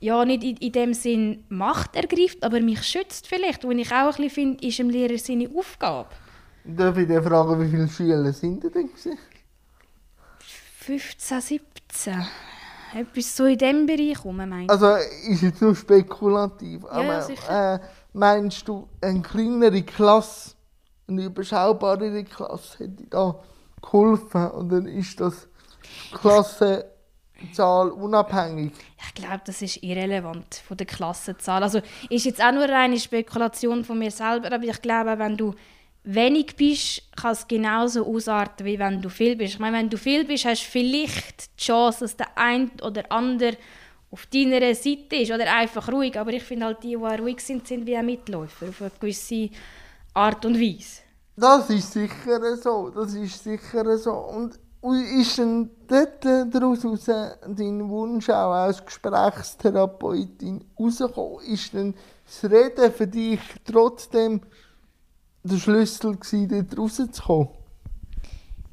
ja 0.00 0.24
nicht 0.24 0.44
in, 0.44 0.56
in 0.58 0.72
dem 0.72 0.94
Sinn 0.94 1.44
Macht 1.48 1.96
ergreift, 1.96 2.42
aber 2.44 2.60
mich 2.60 2.82
schützt 2.82 3.26
vielleicht. 3.26 3.64
Und 3.64 3.78
ich 3.78 3.92
auch 3.92 4.16
ein 4.18 4.24
bisschen 4.24 4.30
finde, 4.30 4.66
ist 4.66 4.78
dem 4.78 4.90
Lehrer 4.90 5.18
seine 5.18 5.48
Aufgabe. 5.56 6.08
Darf 6.64 6.96
ich 6.98 7.06
dir 7.06 7.22
fragen, 7.22 7.60
wie 7.60 7.70
viele 7.70 7.88
Schüler 7.88 8.32
sind 8.32 8.62
denn 8.64 8.88
gewesen? 8.88 9.18
15, 10.80 11.40
17. 11.40 12.26
Etwas 12.94 13.36
so 13.36 13.44
in 13.44 13.58
diesem 13.58 13.86
Bereich 13.86 14.24
rum, 14.24 14.36
meinst 14.36 14.70
Also 14.70 14.94
ist 15.28 15.42
jetzt 15.42 15.60
nur 15.60 15.74
spekulativ, 15.74 16.82
Ja, 16.84 16.88
aber 16.90 17.22
sicher. 17.22 17.74
äh, 17.74 17.78
meinst 18.12 18.66
du, 18.68 18.88
eine 19.00 19.20
kleinere 19.22 19.82
Klasse, 19.82 20.52
eine 21.08 21.24
überschaubarere 21.24 22.24
Klasse 22.24 22.78
hätte 22.84 23.04
da 23.10 23.38
geholfen 23.90 24.50
oder 24.50 24.86
ist 24.88 25.20
das 25.20 25.48
Klassenzahl 26.12 27.90
unabhängig? 27.90 28.72
Ich 29.06 29.14
glaube, 29.14 29.42
das 29.44 29.62
ist 29.62 29.82
irrelevant 29.82 30.62
von 30.66 30.76
der 30.76 30.86
Klassenzahl. 30.86 31.62
Also 31.62 31.80
ist 32.10 32.24
jetzt 32.24 32.42
auch 32.42 32.52
nur 32.52 32.68
eine 32.68 32.98
Spekulation 32.98 33.84
von 33.84 33.98
mir 33.98 34.10
selber, 34.10 34.52
aber 34.52 34.64
ich 34.64 34.82
glaube, 34.82 35.18
wenn 35.18 35.36
du 35.36 35.54
wenig 36.04 36.56
bist, 36.56 37.02
kann 37.16 37.32
es 37.32 37.46
genauso 37.46 38.06
ausarten, 38.06 38.64
wie 38.64 38.78
wenn 38.78 39.02
du 39.02 39.08
viel 39.08 39.36
bist. 39.36 39.54
Ich 39.54 39.60
meine, 39.60 39.78
wenn 39.78 39.90
du 39.90 39.98
viel 39.98 40.24
bist, 40.24 40.44
hast 40.44 40.64
du 40.64 40.70
vielleicht 40.70 41.60
die 41.60 41.64
Chance, 41.64 42.00
dass 42.00 42.16
der 42.16 42.36
ein 42.36 42.70
oder 42.82 43.10
andere 43.10 43.56
auf 44.10 44.26
deiner 44.26 44.74
Seite 44.74 45.16
ist 45.16 45.32
oder 45.32 45.52
einfach 45.52 45.90
ruhig. 45.90 46.18
Aber 46.18 46.32
ich 46.32 46.44
finde 46.44 46.66
halt, 46.66 46.82
die, 46.82 46.90
die 46.90 46.94
ruhig 46.94 47.40
sind, 47.40 47.66
sind 47.66 47.86
wie 47.86 47.98
auch 47.98 48.02
Mitläufer 48.02 48.68
auf 48.68 48.80
eine 48.80 48.90
gewisse 49.00 49.50
Art 50.14 50.44
und 50.44 50.60
Weise. 50.60 51.02
Das 51.36 51.68
ist 51.68 51.92
sicher 51.92 52.56
so, 52.56 52.90
das 52.90 53.14
ist 53.14 53.44
sicher 53.44 53.98
so. 53.98 54.12
Und 54.12 54.58
ist 55.20 55.38
denn 55.38 55.70
dort 55.86 56.24
daraus 56.24 56.82
heraus 56.82 57.04
dein 57.04 57.88
Wunsch 57.88 58.30
auch 58.30 58.52
als 58.52 58.84
Gesprächstherapeutin 58.84 60.64
rausgekommen? 60.78 61.44
Ist 61.46 61.74
denn 61.74 61.94
das 62.24 62.50
Reden 62.50 62.92
für 62.92 63.06
dich 63.06 63.40
trotzdem 63.64 64.40
der 65.42 65.56
Schlüssel 65.58 66.16
gewesen, 66.16 66.48
dort 66.48 66.78
rauszukommen? 66.78 67.48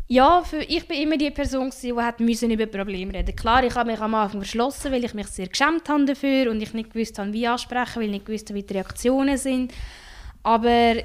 Ja, 0.08 0.43
für, 0.43 0.58
ich 0.58 0.88
bin 0.88 1.01
immer 1.01 1.17
die 1.17 1.32
Person, 1.32 1.72
die 1.82 1.93
hat 1.93 2.20
über 2.20 2.65
Probleme 2.67 3.13
reden 3.13 3.36
Klar, 3.36 3.63
ich 3.63 3.74
habe 3.74 3.91
mich 3.91 4.00
am 4.00 4.13
Anfang 4.13 4.41
verschlossen, 4.41 4.91
weil 4.91 5.03
ich 5.03 5.13
mich 5.13 5.27
sehr 5.27 5.48
geschämt 5.48 5.89
habe 5.89 6.05
dafür 6.05 6.51
und 6.51 6.62
ich 6.62 6.74
nicht 6.74 6.93
gewusst 6.93 7.17
habe, 7.17 7.34
wie 7.34 7.48
ansprechen, 7.48 7.96
weil 7.96 8.03
ich 8.03 8.12
nicht 8.12 8.25
gewusst 8.25 8.50
habe, 8.50 8.60
wie 8.60 8.63
die 8.63 8.74
Reaktionen 8.74 9.38
sind. 9.38 9.74
Aber 10.43 10.96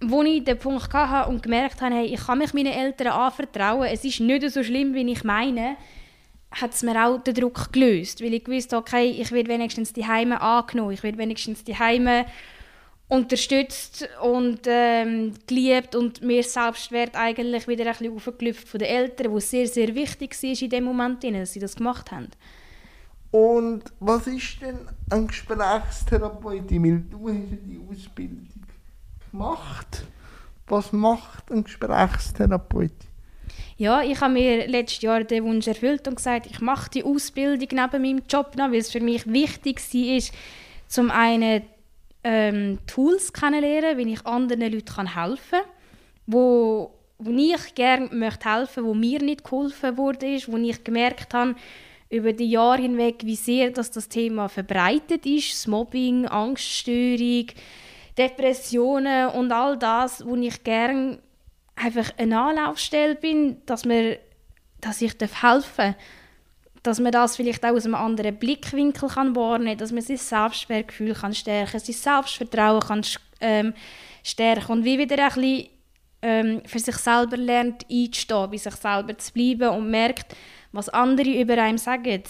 als 0.00 0.26
ich 0.26 0.44
den 0.44 0.58
Punkt 0.58 0.92
hatte 0.92 1.30
und 1.30 1.42
gemerkt 1.42 1.80
habe, 1.80 1.94
hey, 1.94 2.06
ich 2.06 2.20
kann 2.20 2.38
mich 2.38 2.54
meinen 2.54 2.72
Eltern 2.72 3.08
anvertrauen, 3.08 3.88
es 3.88 4.04
ist 4.04 4.20
nicht 4.20 4.50
so 4.50 4.62
schlimm, 4.62 4.94
wie 4.94 5.10
ich 5.12 5.24
meine, 5.24 5.76
hat 6.52 6.72
es 6.72 6.82
mir 6.82 7.04
auch 7.04 7.22
den 7.22 7.34
Druck 7.34 7.72
gelöst, 7.72 8.22
weil 8.22 8.34
ich 8.34 8.48
wusste, 8.48 8.76
okay, 8.76 9.10
ich 9.10 9.30
werde 9.30 9.50
wenigstens 9.50 9.92
die 9.92 10.06
Heime 10.06 10.40
angenommen, 10.40 10.92
ich 10.92 11.02
werde 11.02 11.18
wenigstens 11.18 11.62
die 11.64 11.78
Heime 11.78 12.26
unterstützt 13.08 14.08
und 14.22 14.60
ähm, 14.66 15.34
geliebt 15.46 15.94
und 15.96 16.22
mir 16.22 16.42
Selbstwert 16.44 17.16
eigentlich 17.16 17.66
wieder 17.66 17.84
ein 17.84 17.92
bisschen 17.92 18.14
aufgelüpft 18.14 18.68
von 18.68 18.78
den 18.78 18.88
Eltern, 18.88 19.32
wo 19.32 19.38
es 19.38 19.50
sehr, 19.50 19.66
sehr 19.66 19.94
wichtig 19.94 20.40
war 20.42 20.62
in 20.62 20.70
dem 20.70 20.84
Moment, 20.84 21.24
dass 21.24 21.52
sie 21.52 21.60
das 21.60 21.76
gemacht 21.76 22.10
haben. 22.10 22.28
Und 23.32 23.84
was 24.00 24.26
ist 24.26 24.60
denn 24.60 24.78
ein 25.10 25.26
Gesprächstherapeutin? 25.26 26.82
Weil 26.82 27.00
du 27.10 27.28
hast 27.28 27.50
ja 27.50 27.58
die 27.64 27.80
Ausbildung 27.88 28.48
gemacht. 29.30 30.04
Was 30.66 30.92
macht 30.92 31.50
ein 31.50 31.64
Gesprächstherapeutin? 31.64 33.10
Ja, 33.76 34.02
ich 34.02 34.20
habe 34.20 34.34
mir 34.34 34.68
letztes 34.68 35.00
Jahr 35.02 35.24
den 35.24 35.44
Wunsch 35.44 35.66
erfüllt 35.66 36.06
und 36.06 36.16
gesagt, 36.16 36.46
ich 36.46 36.60
mache 36.60 36.90
die 36.90 37.02
Ausbildung 37.02 37.68
neben 37.72 38.02
meinem 38.02 38.22
Job 38.28 38.54
noch, 38.56 38.70
weil 38.70 38.76
es 38.78 38.92
für 38.92 39.00
mich 39.00 39.26
wichtig 39.26 39.80
war, 39.80 40.36
zum 40.86 41.10
einen 41.10 41.62
ähm, 42.22 42.78
Tools 42.86 43.32
kennenlernen, 43.32 43.96
wie 43.96 44.12
ich 44.12 44.26
anderen 44.26 44.72
Leuten 44.72 45.14
helfen 45.14 45.60
kann, 45.60 45.70
wo, 46.26 46.92
wo 47.18 47.30
ich 47.30 47.74
gerne 47.74 48.08
möchte 48.12 48.52
helfen 48.52 48.84
wo 48.84 48.94
mir 48.94 49.22
nicht 49.22 49.44
geholfen 49.44 49.96
wurde, 49.96 50.38
wo 50.46 50.56
ich 50.58 50.84
gemerkt 50.84 51.32
habe, 51.32 51.54
über 52.10 52.32
die 52.32 52.50
Jahre 52.50 52.82
hinweg, 52.82 53.22
wie 53.24 53.36
sehr 53.36 53.70
dass 53.70 53.90
das 53.90 54.08
Thema 54.08 54.48
verbreitet 54.48 55.24
ist, 55.24 55.52
das 55.52 55.66
Mobbing, 55.68 56.26
Angststörung, 56.26 57.46
Depressionen 58.18 59.28
und 59.28 59.52
all 59.52 59.78
das, 59.78 60.24
wo 60.26 60.36
ich 60.36 60.62
gerne 60.64 61.18
einfach 61.76 62.10
eine 62.18 62.40
Anlaufstelle 62.40 63.14
bin, 63.14 63.62
dass, 63.66 63.84
mir, 63.84 64.18
dass 64.80 65.00
ich 65.00 65.14
helfen 65.20 65.76
darf 65.76 65.96
dass 66.82 67.00
man 67.00 67.12
das 67.12 67.36
vielleicht 67.36 67.64
auch 67.64 67.70
aus 67.70 67.84
einem 67.84 67.94
anderen 67.94 68.36
Blickwinkel 68.36 69.08
kann 69.08 69.36
wahrnehmen 69.36 69.72
kann, 69.72 69.78
dass 69.78 69.92
man 69.92 70.02
sein 70.02 70.16
Selbstwertgefühl 70.16 71.14
kann 71.14 71.34
stärken 71.34 71.72
kann, 71.72 71.80
sein 71.80 71.94
Selbstvertrauen 71.94 72.80
kann 72.80 73.02
ähm, 73.40 73.74
stärken 74.22 74.72
und 74.72 74.84
wie 74.84 74.98
wieder 74.98 75.22
ein 75.22 75.34
bisschen 75.34 75.68
ähm, 76.22 76.62
für 76.64 76.78
sich 76.78 76.96
selber 76.96 77.36
lernt 77.36 77.84
einzustehen, 77.90 78.50
bei 78.50 78.56
sich 78.56 78.74
selber 78.74 79.16
zu 79.18 79.32
bleiben 79.32 79.68
und 79.68 79.90
merkt, 79.90 80.34
was 80.72 80.88
andere 80.88 81.40
über 81.40 81.58
einem 81.58 81.78
sagen, 81.78 82.22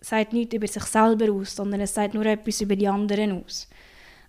sagt 0.00 0.32
nicht 0.32 0.52
über 0.52 0.66
sich 0.66 0.84
selber 0.84 1.32
aus, 1.32 1.56
sondern 1.56 1.80
es 1.80 1.94
sagt 1.94 2.14
nur 2.14 2.26
etwas 2.26 2.60
über 2.60 2.76
die 2.76 2.88
anderen 2.88 3.44
aus. 3.44 3.68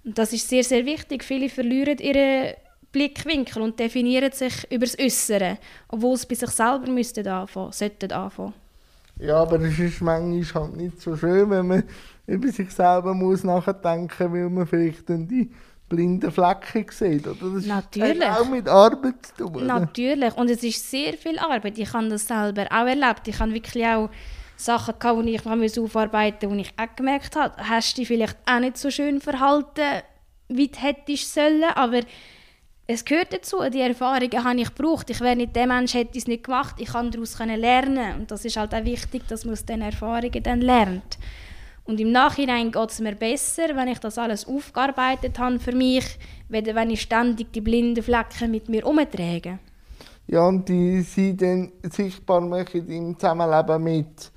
Und 0.08 0.18
das 0.18 0.32
ist 0.32 0.48
sehr, 0.48 0.64
sehr 0.64 0.86
wichtig. 0.86 1.22
Viele 1.22 1.50
verlieren 1.50 1.98
ihren 1.98 2.54
Blickwinkel 2.94 3.62
und 3.62 3.78
definieren 3.78 4.32
sich 4.32 4.66
über 4.72 4.86
das 4.86 4.98
Äußere, 4.98 5.58
obwohl 5.90 6.16
es 6.16 6.26
bei 6.26 6.36
sich 6.36 6.50
selber 6.50 6.90
müssten 6.90 7.28
anfangen, 7.28 7.74
sollten 7.74 8.14
anfangen. 8.14 8.54
Ja, 9.20 9.42
aber 9.42 9.60
es 9.60 9.78
ist 9.78 10.00
manchmal 10.00 10.64
halt 10.64 10.78
nicht 10.78 11.02
so 11.02 11.18
schön, 11.18 11.50
wenn 11.50 11.68
man 11.68 11.84
über 12.26 12.48
sich 12.48 12.72
selber 12.72 13.14
muss 13.14 13.44
nachdenken 13.44 14.32
weil 14.32 14.50
man 14.50 14.66
vielleicht 14.66 15.10
dann 15.10 15.28
die 15.28 15.52
blinden 15.90 16.32
Flecken 16.32 16.86
sieht. 16.90 17.28
Oder? 17.28 17.56
Das 17.56 17.66
Natürlich. 17.66 18.26
hat 18.26 18.40
auch 18.40 18.50
mit 18.50 18.70
Arbeit 18.70 19.26
zu 19.26 19.46
tun. 19.46 19.66
Natürlich. 19.66 20.38
Und 20.38 20.50
es 20.50 20.64
ist 20.64 20.90
sehr 20.90 21.14
viel 21.16 21.38
Arbeit. 21.38 21.78
Ich 21.78 21.92
habe 21.92 22.08
das 22.08 22.26
selber 22.26 22.66
auch 22.72 22.88
erlebt. 22.88 23.28
Ich 23.28 23.38
habe 23.40 23.54
wirklich 23.54 23.86
auch 23.86 24.10
Sachen 24.58 24.96
gehabt, 25.00 25.26
die 25.26 25.36
ich 25.36 25.80
aufarbeiten 25.80 26.50
musste, 26.50 26.52
wo 26.52 26.56
ich 26.56 26.74
auch 26.78 26.96
gemerkt 26.96 27.36
habe, 27.36 27.56
hast 27.58 27.94
du 27.94 28.02
dich 28.02 28.08
vielleicht 28.08 28.38
auch 28.46 28.60
nicht 28.60 28.78
so 28.78 28.90
schön 28.90 29.22
verhalten, 29.22 30.04
wie 30.50 30.68
du 30.68 30.80
hättest 30.80 31.34
sollen, 31.34 31.64
aber 31.76 32.02
es 32.90 33.04
gehört 33.04 33.34
dazu, 33.34 33.58
die 33.72 33.82
Erfahrungen 33.82 34.44
habe 34.44 34.62
ich 34.62 34.74
gebraucht. 34.74 35.10
Ich 35.10 35.20
wäre 35.20 35.36
nicht 35.36 35.56
der 35.56 35.68
Mensch, 35.68 35.94
hätte 35.94 36.18
es 36.18 36.26
nicht 36.26 36.46
gemacht. 36.46 36.76
Ich 36.80 36.94
kann 36.94 37.12
daraus 37.12 37.38
lernen. 37.38 38.20
Und 38.20 38.32
das 38.32 38.46
ist 38.46 38.56
halt 38.56 38.74
auch 38.74 38.86
wichtig, 38.86 39.28
dass 39.28 39.44
man 39.44 39.54
aus 39.54 39.66
diesen 39.66 39.82
Erfahrungen 39.82 40.42
dann 40.42 40.62
lernt. 40.62 41.18
Und 41.84 42.00
im 42.00 42.14
Nachhinein 42.14 42.72
geht 42.72 42.90
es 42.90 43.02
mir 43.02 43.16
besser, 43.16 43.76
wenn 43.76 43.90
ich 43.90 44.00
das 44.00 44.18
alles 44.18 44.48
aufgearbeitet 44.48 45.38
habe 45.38 45.60
für 45.60 45.74
mich, 45.74 46.06
wenn 46.48 46.90
ich 46.90 47.02
ständig 47.02 47.52
die 47.52 47.62
blinden 47.62 48.02
Flecken 48.02 48.52
mit 48.52 48.70
mir 48.70 48.86
umtrage. 48.86 49.60
Ja, 50.28 50.48
und 50.48 50.68
die 50.68 51.02
sind 51.02 51.42
dann 51.42 51.72
sichtbar 51.90 52.42
machen 52.42 52.90
im 52.90 53.20
Zusammenleben 53.20 53.84
mit 53.84 54.32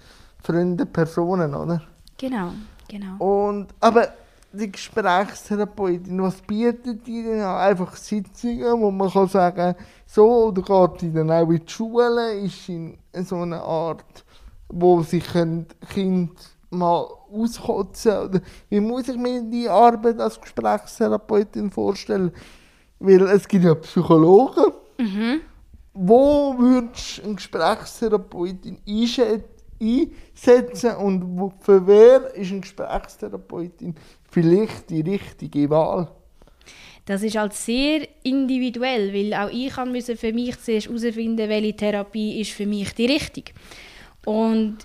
Freunden, 0.51 0.93
Personen, 0.93 1.55
oder? 1.55 1.83
Genau, 2.19 2.53
genau. 2.89 3.17
Und, 3.19 3.69
aber 3.81 4.09
die 4.53 4.71
Gesprächstherapeutin, 4.71 6.21
was 6.23 6.41
bietet 6.43 7.07
die 7.07 7.23
denn 7.23 7.41
an? 7.41 7.69
Einfach 7.69 7.95
Sitzungen, 7.95 8.81
wo 8.81 8.91
man 8.91 9.11
kann 9.11 9.29
sagen 9.29 9.77
so, 10.07 10.47
oder 10.47 10.63
geht 10.63 11.03
die 11.03 11.13
dann 11.13 11.31
auch 11.31 11.49
in 11.49 11.65
die 11.65 11.73
Schule, 11.73 12.33
ist 12.41 12.69
in 12.69 12.99
so 13.25 13.37
einer 13.37 13.63
Art, 13.63 14.25
wo 14.69 15.03
sich 15.03 15.35
ein 15.37 15.67
Kind 15.89 16.33
mal 16.71 17.07
auskotzen 17.33 18.19
oder 18.19 18.41
wie 18.69 18.81
muss 18.81 19.09
ich 19.09 19.17
mir 19.17 19.43
die 19.43 19.69
Arbeit 19.69 20.21
als 20.21 20.41
Gesprächstherapeutin 20.41 21.71
vorstellen? 21.71 22.33
Weil 22.99 23.23
es 23.23 23.47
gibt 23.47 23.65
ja 23.65 23.75
Psychologen. 23.75 24.73
Mhm. 24.99 25.41
Wo 25.93 26.57
würdest 26.59 27.19
du 27.19 27.23
eine 27.23 27.35
Gesprächstherapeutin 27.35 28.79
einsetzen 29.81 30.97
und 30.97 31.53
für 31.61 31.87
wer 31.87 32.35
ist 32.35 32.51
eine 32.51 32.61
Gesprächstherapeutin 32.61 33.95
vielleicht 34.31 34.91
die 34.91 35.01
richtige 35.01 35.71
Wahl? 35.71 36.09
Das 37.07 37.23
ist 37.23 37.37
halt 37.37 37.55
sehr 37.55 38.07
individuell, 38.23 39.13
weil 39.13 39.35
auch 39.35 39.51
ich 39.51 39.77
musste 39.85 40.17
für 40.17 40.33
mich 40.33 40.61
zuerst 40.61 40.87
herausfinden, 40.87 41.49
welche 41.49 41.75
Therapie 41.75 42.41
ist 42.41 42.53
für 42.53 42.67
mich 42.67 42.93
die 42.95 43.07
richtige. 43.07 43.53
Und 44.25 44.79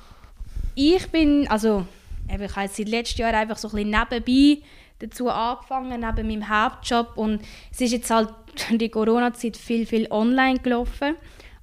ich 0.76 1.08
bin, 1.12 1.48
also 1.50 1.86
ich 2.28 2.34
habe 2.34 2.68
seit 2.68 2.90
letztem 2.90 3.24
Jahr 3.24 3.34
einfach 3.34 3.58
so 3.58 3.68
ein 3.68 3.76
bisschen 3.76 3.90
nebenbei 3.90 4.66
dazu 5.00 5.30
angefangen, 5.30 6.00
neben 6.02 6.28
meinem 6.28 6.50
Hauptjob 6.50 7.18
und 7.18 7.42
es 7.72 7.82
ist 7.82 7.92
jetzt 7.92 8.10
halt 8.10 8.30
der 8.72 8.90
Corona-Zeit 8.90 9.58
viel, 9.58 9.86
viel 9.86 10.08
online 10.10 10.60
gelaufen 10.60 11.16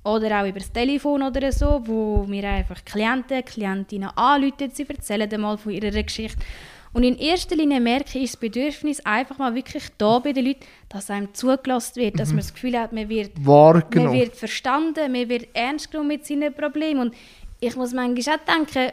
oder 0.04 0.42
auch 0.42 0.47
über 0.47 0.59
das 0.59 0.73
Telefon 0.73 1.23
oder 1.23 1.52
so, 1.52 1.80
wo 1.85 2.25
mir 2.25 2.49
einfach 2.49 2.85
Klienten, 2.85 3.44
Klientinnen 3.44 4.11
anrufen, 4.16 4.71
sie 4.73 4.88
erzählen 4.88 5.40
mal 5.40 5.56
von 5.56 5.73
ihrer 5.73 6.02
Geschichte 6.02 6.38
Und 6.92 7.04
in 7.04 7.16
erster 7.18 7.54
Linie 7.54 7.80
merke 7.80 8.18
ich 8.18 8.32
das 8.32 8.37
Bedürfnis 8.37 9.00
einfach 9.06 9.38
mal 9.38 9.54
wirklich 9.54 9.85
da 9.99 10.18
bei 10.18 10.32
den 10.32 10.47
Leuten, 10.47 10.66
dass 10.88 11.11
einem 11.11 11.32
zugelassen 11.35 11.97
wird, 11.97 12.18
dass 12.18 12.30
mhm. 12.30 12.37
man 12.37 12.44
das 12.44 12.54
Gefühl 12.54 12.78
hat, 12.78 12.92
man 12.92 13.09
wird, 13.09 13.38
man 13.38 14.12
wird 14.12 14.37
verstanden, 14.37 15.12
man 15.12 15.28
wird 15.28 15.49
ernst 15.54 15.90
genommen 15.90 16.09
mit 16.09 16.26
seinen 16.26 16.52
Problemen. 16.52 17.00
Und 17.00 17.14
ich 17.61 17.76
muss 17.76 17.92
manchmal 17.92 18.37
auch 18.37 18.44
denken, 18.44 18.92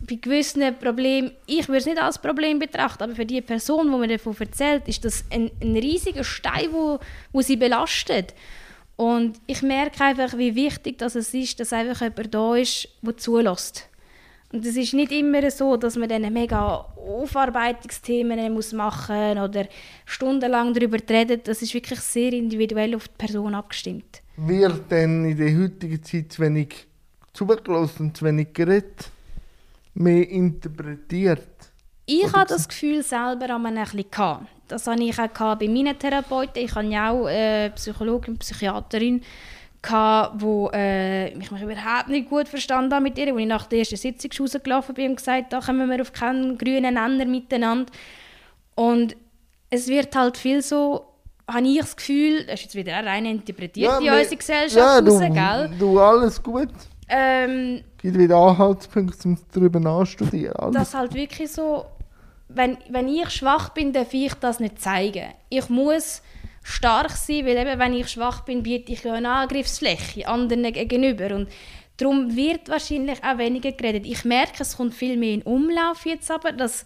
bei 0.00 0.14
gewissen 0.14 0.62
Problemen, 0.78 1.32
ich 1.46 1.68
würde 1.68 1.78
es 1.78 1.86
nicht 1.86 2.00
als 2.00 2.18
Problem 2.18 2.58
betrachten, 2.58 3.02
aber 3.02 3.14
für 3.14 3.26
die 3.26 3.40
Person, 3.40 3.90
die 3.90 3.98
mir 3.98 4.08
davon 4.08 4.34
erzählt, 4.38 4.88
ist 4.88 5.04
das 5.04 5.24
ein, 5.30 5.50
ein 5.60 5.76
riesiger 5.76 6.24
Stein, 6.24 6.68
wo, 6.72 6.98
wo 7.32 7.40
sie 7.42 7.56
belastet. 7.56 8.34
Und 9.00 9.40
ich 9.46 9.62
merke 9.62 10.04
einfach, 10.04 10.36
wie 10.36 10.54
wichtig 10.54 10.98
das 10.98 11.16
ist, 11.16 11.58
dass 11.58 11.72
einfach 11.72 12.02
jemand 12.02 12.34
da 12.34 12.54
ist, 12.54 12.86
der 13.00 13.16
zulässt. 13.16 13.88
Und 14.52 14.66
es 14.66 14.76
ist 14.76 14.92
nicht 14.92 15.10
immer 15.10 15.50
so, 15.50 15.78
dass 15.78 15.96
man 15.96 16.10
dann 16.10 16.30
mega 16.30 16.84
Aufarbeitungsthemen 16.96 18.52
muss 18.52 18.74
machen 18.74 19.38
oder 19.38 19.66
stundenlang 20.04 20.74
darüber 20.74 20.98
reden. 21.08 21.40
Das 21.44 21.62
ist 21.62 21.72
wirklich 21.72 22.00
sehr 22.00 22.34
individuell 22.34 22.94
auf 22.94 23.08
die 23.08 23.26
Person 23.26 23.54
abgestimmt. 23.54 24.20
Wird 24.36 24.90
denn 24.90 25.24
in 25.24 25.36
der 25.38 25.58
heutigen 25.58 26.02
Zeit 26.02 26.32
zu 26.32 26.42
wenig 26.42 26.86
zugelassen 27.32 28.08
und 28.08 28.16
zu 28.18 28.26
wenig 28.26 28.52
geredet? 28.52 29.10
mehr 29.94 30.28
interpretiert? 30.28 31.69
Ich 32.12 32.32
habe 32.32 32.48
das 32.48 32.66
Gefühl 32.66 33.04
selber 33.04 33.50
an 33.50 33.66
ein 33.66 33.74
bisschen 33.76 34.04
Das 34.66 34.88
hatte 34.88 35.02
ich 35.02 35.16
auch 35.16 35.28
bei 35.56 35.68
meinen 35.68 35.96
Therapeuten. 35.96 36.64
Ich 36.64 36.74
habe 36.74 36.88
ja 36.88 37.10
auch 37.12 37.26
eine 37.26 37.66
äh, 37.66 37.70
Psychologin, 37.70 38.36
Psychiaterin, 38.36 39.22
gehabt, 39.80 40.42
wo 40.42 40.70
äh, 40.72 41.32
mich 41.36 41.50
überhaupt 41.52 42.08
nicht 42.08 42.28
gut 42.28 42.48
verstanden 42.48 42.92
habe 42.92 43.04
mit 43.04 43.16
ihr, 43.16 43.32
wo 43.32 43.38
ich 43.38 43.46
nach 43.46 43.66
der 43.66 43.78
ersten 43.78 43.96
Sitzung 43.96 44.30
rausgelaufen 44.40 44.94
bin 44.94 45.10
und 45.10 45.16
gesagt 45.16 45.52
da 45.52 45.60
kommen 45.60 45.88
wir 45.88 46.00
auf 46.00 46.12
keinen 46.12 46.58
grünen 46.58 46.94
Nenner 46.94 47.24
miteinander. 47.26 47.92
Und 48.74 49.16
es 49.70 49.86
wird 49.86 50.14
halt 50.16 50.36
viel 50.36 50.62
so, 50.62 51.04
habe 51.46 51.64
ich 51.64 51.78
das 51.78 51.96
Gefühl, 51.96 52.44
das 52.44 52.54
ist 52.54 52.62
jetzt 52.64 52.74
wieder 52.74 52.94
rein 53.04 53.24
interpretiert 53.24 54.02
ja, 54.02 54.14
in 54.14 54.20
unserer 54.20 54.36
Gesellschaft 54.36 54.76
ja, 54.76 54.98
raus, 54.98 55.20
du, 55.20 55.32
gell? 55.32 55.70
du, 55.78 56.00
alles 56.00 56.42
gut. 56.42 56.70
Ähm, 57.08 57.82
gibt 57.98 58.18
wieder 58.18 58.36
Anhaltspunkte, 58.36 59.28
um 59.28 59.38
darüber 59.52 59.78
nachzustudieren. 59.80 60.72
Das 60.72 60.94
halt 60.94 61.14
wirklich 61.14 61.50
so, 61.50 61.86
wenn, 62.54 62.78
wenn 62.88 63.08
ich 63.08 63.30
schwach 63.30 63.70
bin, 63.70 63.92
darf 63.92 64.12
ich 64.12 64.34
das 64.34 64.60
nicht 64.60 64.80
zeigen. 64.80 65.32
Ich 65.48 65.68
muss 65.68 66.22
stark 66.62 67.10
sein, 67.10 67.46
weil 67.46 67.56
eben, 67.56 67.78
wenn 67.78 67.94
ich 67.94 68.08
schwach 68.08 68.42
bin, 68.42 68.62
biete 68.62 68.92
ich 68.92 69.08
eine 69.08 69.30
Angriffsfläche 69.30 70.26
anderen 70.28 70.72
gegenüber. 70.72 71.34
Und 71.34 71.48
darum 71.96 72.34
wird 72.34 72.68
wahrscheinlich 72.68 73.22
auch 73.24 73.38
weniger 73.38 73.72
geredet. 73.72 74.06
Ich 74.06 74.24
merke, 74.24 74.62
es 74.62 74.76
kommt 74.76 74.94
viel 74.94 75.16
mehr 75.16 75.34
in 75.34 75.42
Umlauf 75.42 76.06
jetzt 76.06 76.30
aber, 76.30 76.52
dass 76.52 76.84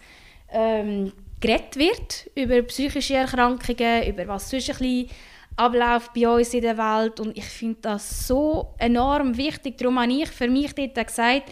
ähm, 0.50 1.12
geredet 1.40 1.76
wird 1.76 2.30
über 2.34 2.62
psychische 2.62 3.16
Erkrankungen, 3.16 4.06
über 4.06 4.28
was 4.28 4.50
sonst 4.50 4.70
ein 4.70 4.78
bisschen 4.78 5.10
abläuft 5.56 6.12
bei 6.14 6.28
uns 6.28 6.54
in 6.54 6.62
der 6.62 6.78
Welt. 6.78 7.20
Und 7.20 7.36
ich 7.36 7.44
finde 7.44 7.78
das 7.82 8.26
so 8.26 8.74
enorm 8.78 9.36
wichtig. 9.36 9.78
Darum 9.78 9.98
habe 10.00 10.12
ich 10.12 10.28
für 10.28 10.48
mich 10.48 10.74
dort 10.74 11.06
gesagt, 11.06 11.50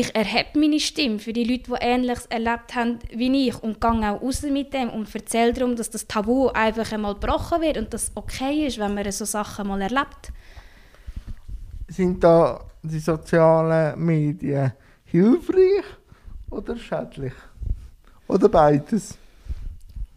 ich 0.00 0.14
erhebe 0.14 0.60
meine 0.60 0.78
Stimme 0.78 1.18
für 1.18 1.32
die 1.32 1.44
Leute, 1.44 1.72
die 1.72 1.84
Ähnliches 1.84 2.26
erlebt 2.26 2.74
haben 2.74 2.98
wie 3.10 3.48
ich 3.48 3.62
und 3.62 3.80
gehe 3.80 3.90
auch 3.90 4.22
raus 4.22 4.42
mit 4.42 4.72
dem 4.72 4.90
und 4.90 5.12
erzähle 5.12 5.52
darum, 5.52 5.74
dass 5.74 5.90
das 5.90 6.06
Tabu 6.06 6.48
einfach 6.48 6.92
einmal 6.92 7.14
gebrochen 7.14 7.62
wird 7.62 7.78
und 7.78 7.92
dass 7.92 8.04
es 8.04 8.12
okay 8.14 8.66
ist, 8.66 8.78
wenn 8.78 8.94
man 8.94 9.10
so 9.10 9.24
Sachen 9.24 9.66
mal 9.66 9.80
erlebt. 9.80 10.32
Sind 11.88 12.22
da 12.22 12.64
die 12.82 13.00
sozialen 13.00 13.98
Medien 14.04 14.72
hilfreich 15.04 15.84
oder 16.50 16.76
schädlich? 16.76 17.32
Oder 18.28 18.48
beides? 18.48 19.18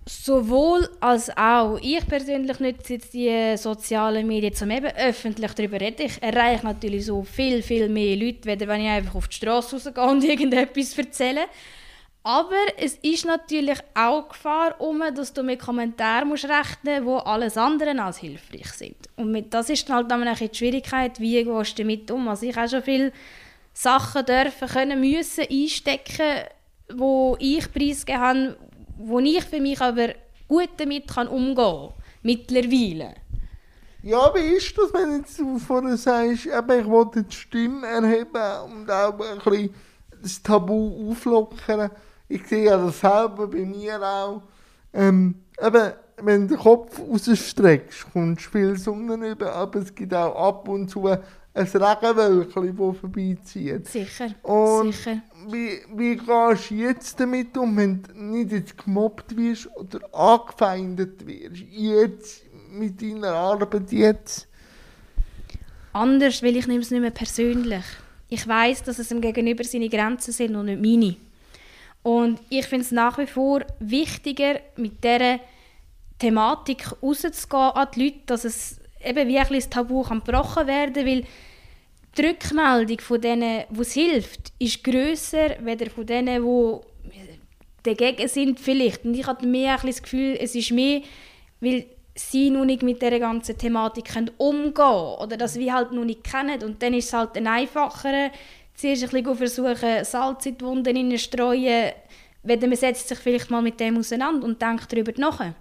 Sowohl 0.07 0.89
als 0.99 1.29
auch. 1.37 1.77
Ich 1.81 2.05
persönlich 2.07 2.59
nutze 2.59 2.93
jetzt 2.93 3.13
die 3.13 3.55
sozialen 3.55 4.27
Medien, 4.27 4.53
um 4.61 4.71
eben 4.71 4.91
öffentlich 4.97 5.51
darüber 5.53 5.77
zu 5.77 5.85
reden. 5.85 6.05
Ich 6.07 6.23
erreiche 6.23 6.65
natürlich 6.65 7.05
so 7.05 7.23
viel, 7.23 7.61
viel 7.61 7.87
mehr 7.87 8.15
Leute, 8.15 8.45
weder 8.45 8.67
wenn 8.67 8.81
ich 8.81 8.89
einfach 8.89 9.15
auf 9.15 9.27
die 9.27 9.35
Straße 9.35 9.75
rausgehe 9.75 10.03
und 10.03 10.23
irgendetwas 10.29 10.97
erzähle. 10.97 11.41
Aber 12.23 12.55
es 12.77 12.95
ist 13.01 13.25
natürlich 13.25 13.79
auch 13.95 14.29
Gefahr, 14.29 14.75
dass 15.15 15.33
du 15.33 15.41
mit 15.41 15.59
Kommentaren 15.59 16.27
musst 16.27 16.45
rechnen 16.45 17.03
musst, 17.03 17.25
die 17.25 17.29
alles 17.29 17.57
andere 17.57 17.99
als 17.99 18.17
hilfreich 18.17 18.71
sind. 18.73 18.97
Und 19.15 19.31
mit, 19.31 19.51
das 19.53 19.69
ist 19.69 19.89
halt 19.89 20.11
dann 20.11 20.23
die 20.23 20.49
Schwierigkeit, 20.55 21.19
wie 21.19 21.43
gehst 21.43 21.79
du 21.79 21.83
damit 21.83 22.11
um. 22.11 22.27
Also 22.27 22.45
ich 22.45 22.55
habe 22.55 22.69
schon 22.69 22.83
viele 22.83 23.11
Sachen 23.73 24.25
dürfen, 24.25 24.67
können, 24.67 24.99
müssen 24.99 25.45
einstecken, 25.49 26.43
wo 26.93 27.37
ich 27.39 27.71
preisgegeben 27.71 28.21
habe, 28.21 28.57
wo 29.05 29.19
ich 29.19 29.43
für 29.43 29.59
mich 29.59 29.79
aber 29.81 30.09
gut 30.47 30.69
damit 30.77 31.07
kann 31.07 31.27
umgehen 31.27 31.55
kann, 31.55 31.93
mittlerweile. 32.23 33.15
Ja, 34.03 34.33
wie 34.33 34.55
ist 34.55 34.75
das, 34.77 34.93
wenn 34.93 35.23
du 35.37 35.59
vorher 35.59 35.95
sagst, 35.95 36.47
eben, 36.47 36.79
ich 36.79 36.87
wollte 36.87 37.23
die 37.23 37.35
Stimme 37.35 37.85
erheben 37.85 38.71
und 38.73 38.89
auch 38.89 39.19
ein 39.19 39.37
bisschen 39.37 39.75
das 40.21 40.41
Tabu 40.41 41.11
auflockern. 41.11 41.91
Ich 42.27 42.47
sehe 42.47 42.65
ja 42.65 42.77
das 42.77 42.99
selber 42.99 43.47
bei 43.47 43.65
mir 43.65 44.01
auch. 44.01 44.41
Ähm, 44.93 45.35
eben, 45.59 45.91
wenn 46.17 46.47
du 46.47 46.55
den 46.55 46.63
Kopf 46.63 46.99
rausstreckst, 46.99 48.11
kommt 48.11 48.41
viel 48.41 48.77
Sonne 48.77 49.29
über, 49.29 49.53
aber 49.53 49.79
es 49.79 49.93
gibt 49.93 50.13
auch 50.13 50.35
ab 50.35 50.67
und 50.67 50.89
zu 50.89 51.07
ein 51.07 51.19
Regenwölkchen, 51.53 52.77
das 52.77 52.97
vorbeizieht. 52.97 53.87
Sicher, 53.87 54.29
und 54.43 54.93
sicher. 54.93 55.21
Wie, 55.49 55.79
wie 55.95 56.17
gehst 56.17 56.69
du 56.69 56.75
jetzt 56.75 57.19
damit 57.19 57.57
um, 57.57 57.75
wenn 57.77 58.03
du 58.03 58.13
nicht 58.13 58.51
jetzt 58.51 58.77
gemobbt 58.77 59.35
wirst 59.35 59.69
oder 59.75 59.99
angefeindet 60.13 61.25
wirst? 61.25 61.63
Jetzt, 61.71 62.43
mit 62.69 63.01
deiner 63.01 63.33
Arbeit 63.33 63.91
jetzt? 63.91 64.47
Anders, 65.93 66.41
weil 66.41 66.55
ich 66.55 66.67
nehme 66.67 66.81
es 66.81 66.91
nicht 66.91 67.01
mehr 67.01 67.11
persönlich. 67.11 67.83
Ich 68.29 68.47
weiß, 68.47 68.83
dass 68.83 68.99
es 68.99 69.11
ihm 69.11 69.19
gegenüber 69.19 69.63
seine 69.63 69.89
Grenzen 69.89 70.31
sind 70.31 70.55
und 70.55 70.67
nicht 70.67 70.81
meine. 70.81 71.15
Und 72.03 72.39
ich 72.49 72.65
finde 72.65 72.85
es 72.85 72.91
nach 72.91 73.17
wie 73.17 73.27
vor 73.27 73.61
wichtiger, 73.79 74.59
mit 74.77 75.03
dieser 75.03 75.39
Thematik 76.17 76.85
rauszugehen 77.01 77.71
an 77.73 77.87
die 77.93 78.03
Leute, 78.05 78.19
dass 78.25 78.45
es 78.45 78.79
eben 79.03 79.27
wie 79.27 79.39
ein 79.39 79.69
Tabu 79.69 80.03
kann 80.03 80.21
gebrochen 80.23 80.67
werden 80.67 81.05
weil 81.05 81.23
die 82.17 82.25
Rückmeldung 82.25 82.99
von 82.99 83.21
denen, 83.21 83.63
die 83.69 83.81
es 83.81 83.93
hilft, 83.93 84.51
ist 84.59 84.83
grösser 84.83 85.55
weder 85.61 85.89
von 85.89 86.05
denen, 86.05 86.43
die 86.43 86.79
dagegen 87.83 88.27
sind 88.27 88.59
vielleicht. 88.59 89.05
Und 89.05 89.15
ich 89.15 89.25
habe 89.25 89.45
mehr 89.45 89.79
ein 89.79 89.87
das 89.87 90.01
Gefühl, 90.01 90.37
es 90.39 90.55
ist 90.55 90.71
mehr, 90.71 91.01
weil 91.59 91.85
sie 92.13 92.49
noch 92.49 92.65
nicht 92.65 92.83
mit 92.83 93.01
dieser 93.01 93.19
ganzen 93.19 93.57
Thematik 93.57 94.13
können 94.13 94.31
umgehen 94.37 94.73
können 94.73 95.15
oder 95.19 95.37
dass 95.37 95.57
wir 95.57 95.73
halt 95.73 95.91
noch 95.91 96.03
nicht 96.03 96.23
kennen. 96.23 96.61
Und 96.63 96.81
dann 96.83 96.93
ist 96.93 97.05
es 97.05 97.13
halt 97.13 97.37
ein 97.37 97.47
einfacher, 97.47 98.31
zuerst 98.75 99.03
ein 99.03 99.09
bisschen 99.09 99.35
versuchen, 99.35 100.03
Salz 100.03 100.45
in 100.45 100.57
die 100.57 100.65
Wunden 100.65 101.17
streuen, 101.17 101.91
wenn 102.43 102.59
man 102.59 102.75
setzt 102.75 103.07
sich 103.07 103.19
vielleicht 103.19 103.49
mal 103.49 103.61
mit 103.61 103.79
dem 103.79 103.97
auseinander 103.97 104.45
und 104.45 104.61
denkt 104.61 104.91
darüber 104.91 105.13
nach. 105.17 105.53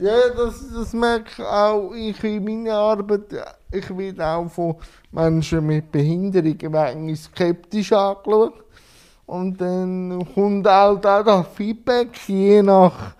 Ja, 0.00 0.30
das, 0.34 0.64
das 0.72 0.94
merke 0.94 1.46
auch 1.46 1.92
ich 1.92 2.24
in 2.24 2.42
meiner 2.42 2.72
Arbeit. 2.72 3.34
Ich 3.70 3.94
werde 3.98 4.26
auch 4.26 4.48
von 4.48 4.76
Menschen 5.12 5.66
mit 5.66 5.92
Behinderungen 5.92 6.72
manchmal 6.72 7.16
skeptisch 7.16 7.92
angeschaut. 7.92 8.54
Und 9.26 9.60
dann 9.60 10.26
kommt 10.34 10.66
auch 10.66 10.96
da 10.96 11.22
das 11.22 11.46
Feedback, 11.48 12.16
je 12.26 12.62
nach, 12.62 13.14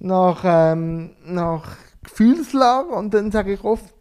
nach, 0.00 0.42
ähm, 0.44 1.10
nach 1.24 1.76
Gefühlslage. 2.02 2.88
Und 2.88 3.14
dann 3.14 3.30
sage 3.30 3.52
ich 3.52 3.62
oft, 3.62 3.94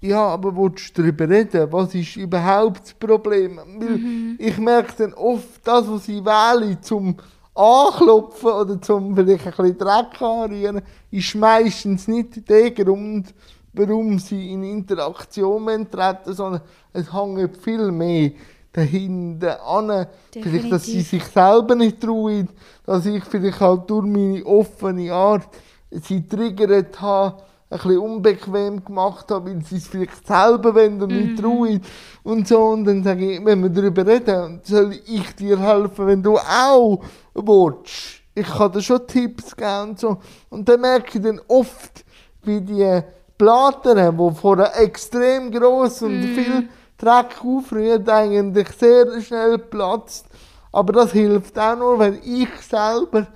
ja, 0.00 0.24
aber 0.28 0.56
willst 0.56 0.96
du 0.96 1.02
darüber 1.02 1.28
reden? 1.28 1.72
Was 1.72 1.96
ist 1.96 2.14
überhaupt 2.14 2.82
das 2.84 2.94
Problem? 2.94 3.58
Mhm. 3.66 4.36
ich 4.38 4.56
merke 4.56 4.92
dann 4.98 5.14
oft, 5.14 5.66
das, 5.66 5.90
was 5.90 6.06
ich 6.06 6.24
wähle, 6.24 6.80
zum 6.80 7.16
anklopfen 7.60 8.50
oder 8.50 8.80
zum 8.80 9.14
vielleicht 9.14 9.46
ein 9.46 9.52
bisschen 9.52 9.78
Dreck 9.78 10.22
anrühren, 10.22 10.82
ist 11.10 11.34
meistens 11.34 12.08
nicht 12.08 12.48
der 12.48 12.70
Grund, 12.70 13.34
warum 13.72 14.18
sie 14.18 14.52
in 14.52 14.64
Interaktion 14.64 15.66
treten, 15.90 16.32
sondern 16.32 16.62
es 16.92 17.12
hängt 17.12 17.56
viel 17.58 17.92
mehr 17.92 18.32
dahinter 18.72 19.64
an. 19.66 20.06
Vielleicht, 20.32 20.72
dass 20.72 20.86
sie 20.86 21.02
sich 21.02 21.24
selber 21.24 21.74
nicht 21.74 22.00
trauen, 22.00 22.48
dass 22.86 23.06
ich 23.06 23.24
vielleicht 23.24 23.60
halt 23.60 23.90
durch 23.90 24.06
meine 24.06 24.44
offene 24.46 25.12
Art 25.12 25.48
sie 25.90 26.26
triggert 26.26 27.00
habe, 27.00 27.42
ein 27.70 27.78
bisschen 27.78 27.98
unbequem 27.98 28.84
gemacht 28.84 29.30
habe, 29.30 29.50
weil 29.50 29.62
sie 29.62 29.76
es 29.76 29.86
vielleicht 29.86 30.26
selber 30.26 30.74
wollen 30.74 31.00
und 31.00 31.12
nicht 31.12 31.30
mhm. 31.30 31.36
trauen. 31.36 31.80
Und 32.24 32.48
so, 32.48 32.58
und 32.58 32.84
dann 32.84 33.04
sage 33.04 33.32
ich, 33.32 33.44
wenn 33.44 33.62
wir 33.62 33.70
darüber 33.70 34.06
reden, 34.06 34.60
soll 34.64 34.98
ich 35.06 35.34
dir 35.36 35.58
helfen, 35.58 36.06
wenn 36.06 36.22
du 36.22 36.36
auch 36.36 37.00
willst. 37.34 38.20
Ich 38.34 38.46
kann 38.46 38.72
dir 38.72 38.82
schon 38.82 39.06
Tipps 39.06 39.56
geben 39.56 39.90
und 39.90 40.00
so. 40.00 40.18
Und 40.48 40.68
dann 40.68 40.80
merke 40.80 41.18
ich 41.18 41.24
dann 41.24 41.40
oft, 41.46 42.04
wie 42.42 42.60
die 42.60 43.02
Platten, 43.38 43.96
die 43.96 44.34
vorher 44.34 44.76
extrem 44.80 45.50
gross 45.50 46.02
und 46.02 46.20
mm. 46.20 46.34
viel 46.34 46.68
Dreck 46.98 47.42
aufrühren, 47.44 48.08
eigentlich 48.08 48.68
sehr 48.70 49.20
schnell 49.20 49.58
platzt. 49.58 50.26
Aber 50.72 50.92
das 50.92 51.12
hilft 51.12 51.58
auch 51.58 51.76
nur, 51.76 51.98
wenn 51.98 52.20
ich 52.22 52.50
selber 52.68 53.26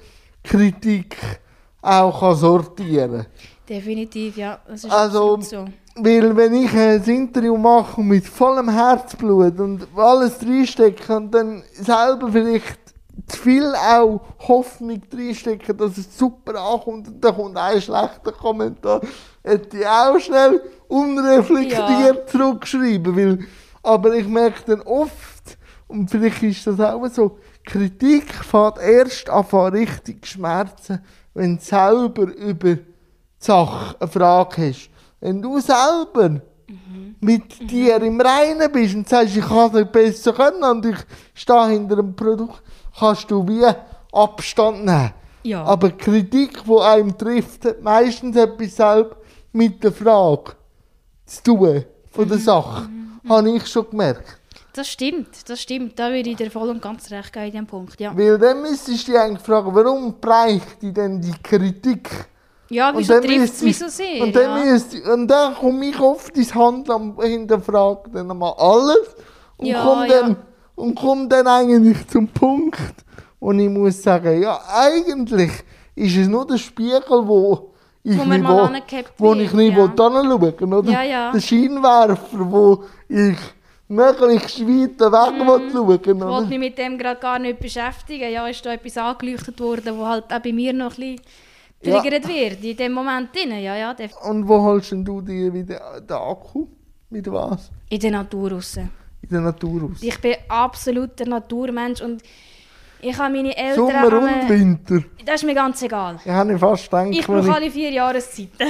Kritik 0.43 1.17
auch 1.81 2.35
sortieren 2.35 3.13
kann. 3.13 3.27
Definitiv, 3.69 4.37
ja. 4.37 4.59
Das 4.67 4.85
ist 4.85 4.91
also, 4.91 5.41
so. 5.41 5.65
Weil 5.97 6.37
wenn 6.37 6.55
ich 6.55 6.73
ein 6.75 7.03
Interview 7.05 7.57
mache 7.57 8.03
mit 8.03 8.27
vollem 8.27 8.69
Herzblut 8.69 9.59
und 9.59 9.87
alles 9.97 10.41
reinstecke 10.43 11.17
und 11.17 11.31
dann 11.31 11.63
selber 11.73 12.31
vielleicht 12.31 12.79
zu 13.27 13.39
viel 13.39 13.75
auch 13.75 14.21
Hoffnung 14.41 15.01
reinstecken, 15.13 15.77
dass 15.77 15.97
es 15.97 16.19
super 16.19 16.61
ankommt 16.61 17.09
und 17.09 17.25
dann 17.25 17.35
kommt 17.35 17.57
ein 17.57 17.81
schlechter 17.81 18.33
Kommentar, 18.33 19.01
hätte 19.43 19.79
ich 19.79 19.87
auch 19.87 20.19
schnell 20.19 20.61
unreflektiert 20.89 21.79
ja. 21.79 22.27
zurückgeschrieben. 22.27 23.17
Weil, 23.17 23.39
aber 23.83 24.15
ich 24.15 24.27
merke 24.27 24.63
dann 24.67 24.83
oft, 24.83 25.57
und 25.87 26.11
vielleicht 26.11 26.43
ist 26.43 26.67
das 26.67 26.81
auch 26.81 27.07
so, 27.09 27.39
Kritik 27.65 28.33
fährt 28.33 28.79
erst 28.79 29.31
an 29.31 29.45
richtig 29.73 30.27
schmerzen, 30.27 31.01
wenn 31.35 31.57
du 31.57 31.63
selber 31.63 32.35
über 32.35 32.77
die 33.45 33.47
Sache 33.47 33.97
eine 34.01 34.11
Frage 34.11 34.69
hast. 34.69 34.91
Wenn 35.21 35.43
du 35.43 35.61
selber 35.61 36.29
mhm. 36.29 37.17
mit 37.21 37.61
mhm. 37.61 37.67
dir 37.67 38.03
im 38.03 38.21
Reinen 38.21 38.71
bist 38.73 38.95
und 38.95 39.09
sagst, 39.09 39.37
ich 39.37 39.45
kann 39.45 39.75
es 39.75 39.91
besser 39.91 40.33
können 40.33 40.63
und 40.65 40.87
ich 40.87 40.97
stehe 41.35 41.69
hinter 41.69 41.99
einem 41.99 42.15
Produkt, 42.15 42.63
kannst 42.99 43.31
du 43.31 43.47
wie 43.47 43.65
Abstand 44.13 44.85
nehmen. 44.85 45.13
Ja. 45.43 45.63
Aber 45.65 45.91
Kritik, 45.91 46.65
die 46.65 46.81
einem 46.81 47.17
trifft, 47.17 47.65
hat 47.67 47.83
meistens 47.83 48.37
etwas 48.37 48.77
selbst 48.77 49.17
mit 49.53 49.83
der 49.85 49.93
Frage 49.93 50.53
zu 51.27 51.43
tun 51.43 51.85
von 52.11 52.29
der 52.29 52.39
mhm. 52.39 52.43
Sache. 52.43 52.89
Mhm. 52.89 53.29
Habe 53.29 53.51
ich 53.51 53.67
schon 53.67 53.91
gemerkt. 53.91 54.39
Das 54.73 54.89
stimmt, 54.89 55.49
das 55.49 55.61
stimmt. 55.61 55.99
Da 55.99 56.09
würde 56.09 56.31
ich 56.31 56.37
dir 56.37 56.51
voll 56.51 56.69
und 56.69 56.83
ganz 56.83 57.09
recht 57.11 57.33
geben 57.33 57.47
in 57.47 57.53
diesem 57.53 57.67
Punkt, 57.67 58.01
ja. 58.01 58.17
Weil 58.17 58.39
dann 58.39 58.61
müsstest 58.61 59.07
du 59.07 59.13
dich 59.13 59.21
eigentlich 59.21 59.43
fragen, 59.43 59.73
warum 59.73 60.19
bräuchte 60.21 60.87
ich 60.87 60.93
denn 60.93 61.21
die 61.21 61.33
Kritik? 61.43 62.11
Ja, 62.75 62.93
wieso 62.97 63.21
trifft 63.21 63.55
es 63.55 63.63
mich 63.63 63.79
so 63.79 63.89
sehr? 63.89 64.23
Und 64.23 64.35
dann, 64.35 64.67
ja. 64.67 65.13
und 65.13 65.29
dann 65.29 65.55
komme 65.55 65.87
ich 65.87 66.01
oft 66.01 66.37
ins 66.37 66.55
Handeln 66.55 67.15
hinterfragen 67.21 68.13
dann 68.13 68.31
einmal 68.31 68.55
alles 68.59 69.15
und 69.57 69.67
ja, 69.67 69.83
komme 69.83 70.09
dann, 70.09 70.37
und 70.75 70.95
komm 70.97 71.29
dann 71.29 71.47
eigentlich 71.47 72.07
zum 72.09 72.27
Punkt, 72.27 72.95
wo 73.39 73.53
ich 73.53 73.69
muss 73.69 74.03
sagen, 74.03 74.43
ja, 74.43 74.61
eigentlich 74.75 75.53
ist 75.95 76.17
es 76.17 76.27
nur 76.27 76.47
der 76.47 76.59
Spiegel, 76.59 77.01
wo 77.09 77.71
ich 78.03 78.19
wo 78.19 78.25
nicht, 78.25 78.45
wo, 78.45 78.69
wo 79.19 79.35
ich 79.35 79.53
nicht 79.53 79.77
ja. 79.77 79.87
hinschauen 79.87 80.73
oder? 80.73 80.91
Ja, 80.91 81.03
ja. 81.03 81.33
Der 81.33 81.41
Scheinwerfer, 81.41 82.51
wo 82.51 82.85
ich 83.09 83.39
möglichst 83.87 84.61
weit 84.61 85.01
weg 85.01 85.39
mm, 85.39 85.73
schauen 85.73 86.01
Ich 86.05 86.07
wollte 86.07 86.49
mich 86.49 86.59
mit 86.59 86.79
dem 86.79 86.99
gerade 86.99 87.21
gar 87.21 87.39
nicht 87.39 87.61
beschäftigen. 87.61 88.31
Ja, 88.33 88.49
ist 88.49 88.67
da 88.67 88.73
etwas 88.73 88.99
angeleuchtet 88.99 89.61
worden, 89.61 89.97
wo 89.97 90.07
halt 90.07 90.25
auch 90.33 90.41
bei 90.41 90.53
mir 90.53 90.73
noch 90.73 90.99
ein 90.99 91.17
bisschen 91.17 91.21
triggert 91.85 92.25
ja. 92.25 92.29
wird, 92.29 92.65
in 92.65 92.77
dem 92.77 92.93
Moment 92.93 93.35
drin. 93.35 93.51
Ja, 93.61 93.77
ja, 93.77 93.95
Und 94.23 94.49
wo 94.49 94.63
holst 94.63 94.93
du 94.93 95.21
dir 95.21 95.53
wieder 95.53 96.01
den 96.01 96.17
Akku? 96.17 96.67
Mit 97.11 97.31
was? 97.31 97.71
In 97.89 98.01
der 98.01 98.11
Natur 98.11 98.53
raus. 98.53 98.77
In 98.77 99.29
der 99.31 99.41
Natur 99.41 99.83
raus? 99.83 99.99
Ich 100.01 100.21
bin 100.21 100.35
absolut 100.49 101.19
der 101.19 101.29
Naturmensch 101.29 102.01
und 102.01 102.23
ich 103.01 103.19
habe 103.19 103.35
meine 103.35 103.57
Eltern... 103.57 103.75
Sommer 103.77 104.23
und 104.23 104.49
Winter? 104.49 105.05
Das 105.25 105.37
ist 105.37 105.45
mir 105.45 105.55
ganz 105.55 105.83
egal. 105.83 106.19
Ich 106.25 106.31
habe 106.31 106.59
fast 106.59 106.85
gedacht... 106.85 107.09
Ich 107.11 107.27
brauche 107.27 107.55
alle 107.55 107.71
vier 107.71 107.91
Jahreszeiten. 107.91 108.67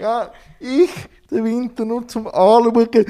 ja, 0.00 0.30
ich, 0.58 0.90
den 1.30 1.44
Winter 1.44 1.84
nur 1.84 2.08
zum 2.08 2.26
Anschauen 2.26 3.06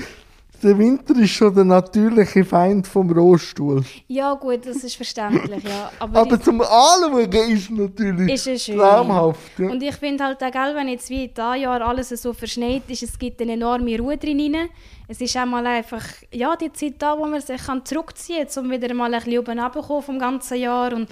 der 0.65 0.79
Winter 0.79 1.15
ist 1.17 1.31
schon 1.31 1.55
der 1.55 1.65
natürliche 1.65 2.45
Feind 2.45 2.87
vom 2.87 3.11
Rohstuhl. 3.11 3.85
Ja 4.09 4.33
gut, 4.35 4.67
das 4.67 4.83
ist 4.83 4.97
verständlich, 4.97 5.63
ja. 5.63 5.91
Aber, 5.99 6.21
Aber 6.21 6.41
zum 6.41 6.63
Anschauen 6.63 7.31
ist 7.51 7.71
natürlich 7.71 8.47
ist 8.47 8.67
traumhaft. 8.67 9.59
Ja. 9.59 9.69
Und 9.69 9.83
ich 9.83 9.95
finde 9.97 10.25
halt 10.25 10.43
auch, 10.43 10.51
gell, 10.51 10.75
wenn 10.75 10.89
jetzt 10.89 11.11
wie 11.11 11.27
in 11.27 11.35
diesem 11.35 11.55
Jahr 11.57 11.83
alles 11.83 12.09
so 12.09 12.33
verschneit 12.33 12.83
ist, 12.89 13.03
es 13.03 13.19
gibt 13.19 13.43
eine 13.43 13.53
enorme 13.53 13.99
Ruhe 13.99 14.17
drin. 14.17 14.57
Es 15.07 15.21
ist 15.21 15.37
auch 15.37 15.45
mal 15.45 15.67
einfach 15.67 16.05
ja, 16.33 16.57
die 16.57 16.73
Zeit 16.73 16.95
da, 16.99 17.19
wo 17.19 17.27
man 17.27 17.43
sich 17.43 17.63
kann 17.63 17.85
zurückziehen 17.85 18.49
kann, 18.49 18.65
um 18.65 18.71
wieder 18.71 18.95
mal 18.95 19.13
ein 19.13 19.21
bisschen 19.21 19.39
oben 19.39 19.59
runterzukommen 19.59 20.03
vom 20.03 20.19
ganzen 20.19 20.59
Jahr. 20.59 20.95
Und 20.95 21.09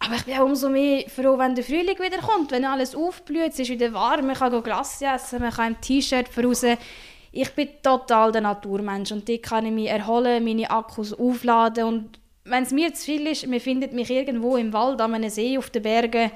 aber 0.00 0.14
ich 0.14 0.24
bin 0.24 0.34
auch 0.34 0.44
umso 0.44 0.68
mehr 0.68 1.04
froh, 1.08 1.36
wenn 1.38 1.56
der 1.56 1.64
Frühling 1.64 1.98
wieder 1.98 2.18
kommt, 2.18 2.52
wenn 2.52 2.64
alles 2.64 2.94
aufblüht, 2.94 3.52
es 3.52 3.58
ist 3.58 3.70
wieder 3.70 3.92
warm, 3.92 4.26
man 4.26 4.36
kann 4.36 4.62
Glas 4.62 5.02
essen, 5.02 5.40
man 5.40 5.50
kann 5.50 5.74
im 5.74 5.80
T-Shirt 5.80 6.28
voraus 6.28 6.62
ich 7.32 7.54
bin 7.54 7.68
total 7.82 8.32
der 8.32 8.40
Naturmensch 8.40 9.12
und 9.12 9.28
dort 9.28 9.42
kann 9.42 9.66
ich 9.66 9.72
mich 9.72 9.88
erholen, 9.88 10.44
meine 10.44 10.70
Akkus 10.70 11.12
aufladen 11.12 11.84
und 11.84 12.20
wenn 12.44 12.62
es 12.62 12.72
mir 12.72 12.94
zu 12.94 13.04
viel 13.04 13.26
ist, 13.26 13.46
man 13.46 13.60
findet 13.60 13.92
mich 13.92 14.10
irgendwo 14.10 14.56
im 14.56 14.72
Wald, 14.72 15.00
an 15.00 15.14
einem 15.14 15.30
See, 15.30 15.58
auf 15.58 15.70
den 15.70 15.82
Bergen 15.82 16.30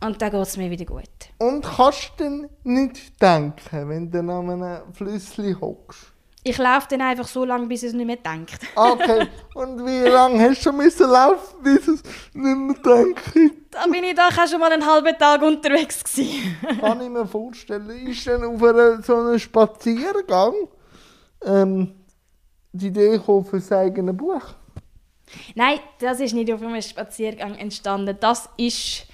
und 0.00 0.20
dann 0.20 0.30
geht 0.30 0.40
es 0.40 0.56
mir 0.56 0.70
wieder 0.70 0.84
gut. 0.84 1.08
Und 1.38 1.64
kannst 1.64 2.12
du 2.18 2.48
nicht 2.64 3.20
denken, 3.20 3.88
wenn 3.88 4.10
du 4.10 4.18
an 4.18 4.50
einem 4.50 4.92
Flüssli 4.92 5.54
hockst? 5.60 6.11
Ich 6.44 6.58
laufe 6.58 6.88
dann 6.90 7.02
einfach 7.02 7.28
so 7.28 7.44
lange, 7.44 7.66
bis 7.66 7.84
es 7.84 7.92
nicht 7.92 8.06
mehr 8.06 8.16
denkt. 8.16 8.58
okay. 8.74 9.28
Und 9.54 9.86
wie 9.86 10.08
lange 10.08 10.42
hast 10.42 10.58
du 10.58 10.62
schon 10.64 10.76
müssen 10.76 11.08
laufen, 11.08 11.62
bis 11.62 11.86
es 11.86 12.02
nicht 12.34 12.58
mehr 12.58 12.74
denkt? 12.74 13.22
Da 13.70 13.86
bin 13.86 14.02
ich 14.02 14.16
doch 14.16 14.36
auch 14.36 14.48
schon 14.48 14.58
mal 14.58 14.72
einen 14.72 14.84
halben 14.84 15.16
Tag 15.16 15.40
unterwegs 15.42 16.02
gewesen. 16.02 16.56
Kann 16.80 17.00
ich 17.00 17.08
mir 17.08 17.26
vorstellen. 17.26 17.88
Ist 18.08 18.26
dann 18.26 18.44
auf 18.44 18.62
einer, 18.62 19.00
so 19.02 19.16
einem 19.16 19.38
Spaziergang 19.38 20.54
ähm, 21.44 21.94
die 22.72 22.88
Idee 22.88 23.10
gekommen 23.10 23.44
für 23.44 23.60
sein 23.60 23.86
eigenes 23.86 24.16
Buch? 24.16 24.42
Nein, 25.54 25.78
das 26.00 26.18
ist 26.18 26.34
nicht 26.34 26.52
auf 26.52 26.60
einem 26.60 26.82
Spaziergang 26.82 27.54
entstanden. 27.54 28.16
Das 28.18 28.48
ist 28.56 29.06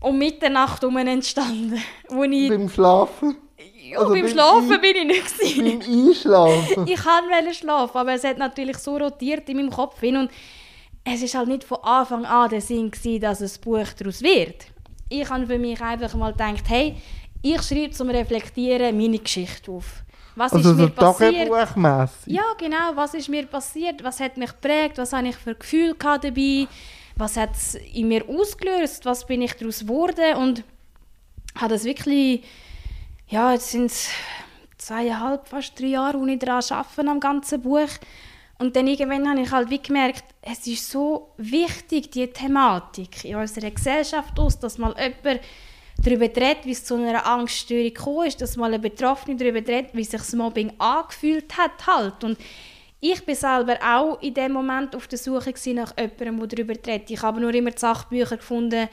um 0.00 0.16
Mitternacht 0.16 0.80
herum 0.80 0.96
entstanden. 0.98 1.82
Wo 2.08 2.22
ich 2.22 2.48
Beim 2.48 2.68
Schlafen? 2.68 3.36
Ja, 3.84 3.98
also 3.98 4.12
beim 4.12 4.28
Schlafen 4.28 4.72
I 4.72 4.78
bin 4.78 4.96
ich 4.96 5.04
nicht. 5.04 5.38
Gewesen. 5.38 5.78
Beim 5.78 6.08
Einschlafen? 6.08 6.86
ich 6.86 7.04
wollte 7.04 7.54
schlafen, 7.54 7.98
aber 7.98 8.14
es 8.14 8.24
hat 8.24 8.38
natürlich 8.38 8.78
so 8.78 8.96
rotiert 8.96 9.48
in 9.48 9.58
meinem 9.58 9.70
Kopf 9.70 10.00
hin 10.00 10.16
und 10.16 10.30
es 11.04 11.22
war 11.34 11.40
halt 11.40 11.48
nicht 11.48 11.64
von 11.64 11.78
Anfang 11.82 12.24
an 12.24 12.48
der 12.48 12.62
Sinn, 12.62 12.90
gewesen, 12.90 13.20
dass 13.20 13.42
ein 13.42 13.60
Buch 13.60 13.86
daraus 13.98 14.22
wird. 14.22 14.66
Ich 15.10 15.28
habe 15.28 15.46
für 15.46 15.58
mich 15.58 15.80
einfach 15.82 16.14
mal 16.14 16.32
gedacht, 16.32 16.64
hey, 16.66 16.96
ich 17.42 17.62
schreibe 17.62 17.90
zum 17.90 18.08
Reflektieren 18.08 18.96
meine 18.96 19.18
Geschichte 19.18 19.70
auf. 19.70 20.02
Was 20.34 20.52
also 20.54 20.70
ist 20.70 20.76
mir 20.76 20.84
so 20.84 20.90
passiert? 20.90 21.50
Ja, 22.26 22.42
genau. 22.58 22.92
Was 22.94 23.12
ist 23.12 23.28
mir 23.28 23.46
passiert? 23.46 24.02
Was 24.02 24.18
hat 24.18 24.38
mich 24.38 24.50
geprägt? 24.50 24.96
Was 24.96 25.12
habe 25.12 25.28
ich 25.28 25.36
für 25.36 25.54
Gefühle 25.54 25.94
dabei? 26.00 26.66
Was 27.16 27.36
hat 27.36 27.50
es 27.52 27.74
in 27.74 28.08
mir 28.08 28.24
ausgelöst? 28.28 29.04
Was 29.04 29.26
bin 29.26 29.42
ich 29.42 29.52
daraus 29.52 29.80
geworden? 29.80 30.36
Und 30.38 30.64
habe 31.54 31.74
das 31.74 31.84
wirklich 31.84 32.42
ja, 33.28 33.52
jetzt 33.52 33.70
sind 33.70 33.86
es 33.86 34.08
zweieinhalb, 34.78 35.48
fast 35.48 35.78
drei 35.78 35.86
Jahre, 35.86 36.20
wo 36.20 36.26
ich 36.26 36.38
daran 36.38 36.62
arbeite, 36.70 37.10
am 37.10 37.20
ganzen 37.20 37.62
Buch. 37.62 37.88
Und 38.58 38.76
dann 38.76 38.86
irgendwann 38.86 39.28
habe 39.28 39.40
ich 39.40 39.50
halt 39.50 39.70
wie 39.70 39.82
gemerkt, 39.82 40.24
es 40.42 40.66
ist 40.66 40.90
so 40.90 41.32
wichtig, 41.36 42.10
die 42.10 42.28
Thematik 42.28 43.24
in 43.24 43.36
unserer 43.36 43.70
Gesellschaft 43.70 44.38
aus, 44.38 44.58
dass 44.58 44.78
mal 44.78 44.94
jemand 44.98 45.40
darüber 46.02 46.24
redet, 46.24 46.64
wie 46.64 46.72
es 46.72 46.84
zu 46.84 46.94
einer 46.94 47.26
Angststörung 47.26 47.84
gekommen 47.84 48.26
ist, 48.26 48.40
dass 48.40 48.56
mal 48.56 48.72
ein 48.72 48.80
Betroffener 48.80 49.36
darüber 49.36 49.58
redet, 49.58 49.94
wie 49.94 50.04
sich 50.04 50.20
das 50.20 50.34
Mobbing 50.34 50.72
angefühlt 50.78 51.56
hat 51.56 51.86
halt. 51.86 52.22
Und 52.22 52.38
ich 53.00 53.24
bin 53.24 53.34
selber 53.34 53.78
auch 53.82 54.20
in 54.22 54.34
dem 54.34 54.52
Moment 54.52 54.94
auf 54.94 55.08
der 55.08 55.18
Suche 55.18 55.52
nach 55.74 55.94
jemandem, 55.98 56.38
der 56.38 56.46
darüber 56.48 56.74
redet. 56.74 57.10
Ich 57.10 57.22
habe 57.22 57.40
nur 57.40 57.52
immer 57.52 57.70
die 57.70 57.78
Sachbücher 57.78 58.36
gefunden, 58.36 58.88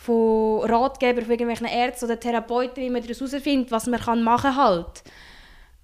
von 0.00 0.62
Ratgebern 0.62 1.24
von 1.24 1.32
irgendwelchen 1.32 1.66
Ärzten 1.66 2.06
oder 2.06 2.18
Therapeuten, 2.18 2.82
wie 2.82 2.88
man 2.88 3.02
daraus 3.02 3.20
herausfindet, 3.20 3.70
was 3.70 3.86
man 3.86 4.00
kann 4.00 4.22
machen 4.22 4.54
kann. 4.54 4.56
Halt. 4.56 5.02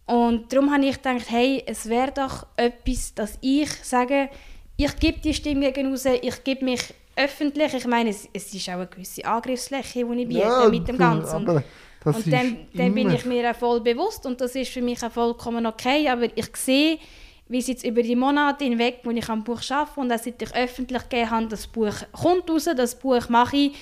Und 0.06 0.50
darum 0.50 0.72
habe 0.72 0.86
ich 0.86 0.96
gedacht, 0.96 1.26
hey, 1.28 1.62
es 1.66 1.86
wäre 1.86 2.12
doch 2.12 2.46
etwas, 2.56 3.14
dass 3.14 3.36
ich 3.42 3.70
sage, 3.82 4.30
ich 4.78 4.96
gebe 4.96 5.18
die 5.20 5.34
Stimme 5.34 5.70
gegen 5.70 5.90
raus, 5.90 6.06
ich 6.06 6.44
gebe 6.44 6.64
mich 6.64 6.94
öffentlich. 7.14 7.74
Ich 7.74 7.86
meine, 7.86 8.08
es, 8.08 8.26
es 8.32 8.54
ist 8.54 8.68
auch 8.70 8.74
eine 8.74 8.86
gewisse 8.86 9.22
Angriffsfläche, 9.24 10.06
die 10.06 10.22
ich 10.22 10.28
biete 10.28 10.40
ja, 10.40 10.68
mit 10.70 10.88
dem 10.88 10.96
Ganzen. 10.96 11.46
Und, 11.46 11.64
und 12.04 12.32
dann, 12.32 12.56
dann 12.72 12.94
bin 12.94 13.10
ich 13.10 13.26
mir 13.26 13.50
auch 13.50 13.56
voll 13.56 13.80
bewusst 13.82 14.24
und 14.24 14.40
das 14.40 14.54
ist 14.54 14.70
für 14.70 14.80
mich 14.80 15.02
auch 15.04 15.12
vollkommen 15.12 15.66
okay, 15.66 16.08
aber 16.08 16.28
ich 16.34 16.56
sehe, 16.56 16.98
wie 17.48 17.58
es 17.58 17.66
jetzt 17.66 17.84
über 17.84 18.02
die 18.02 18.16
Monate 18.16 18.64
hinweg, 18.64 19.00
wo 19.02 19.10
ich 19.10 19.28
am 19.28 19.44
Buch 19.44 19.60
arbeite 19.70 20.00
und 20.00 20.12
auch 20.12 20.18
seit 20.18 20.40
ich 20.40 20.54
öffentlich 20.54 21.02
gegeben 21.02 21.30
habe, 21.30 21.46
das 21.48 21.66
Buch 21.66 21.94
kommt 22.12 22.48
raus, 22.48 22.68
das 22.76 22.98
Buch 22.98 23.28
mache 23.28 23.56
ich, 23.56 23.72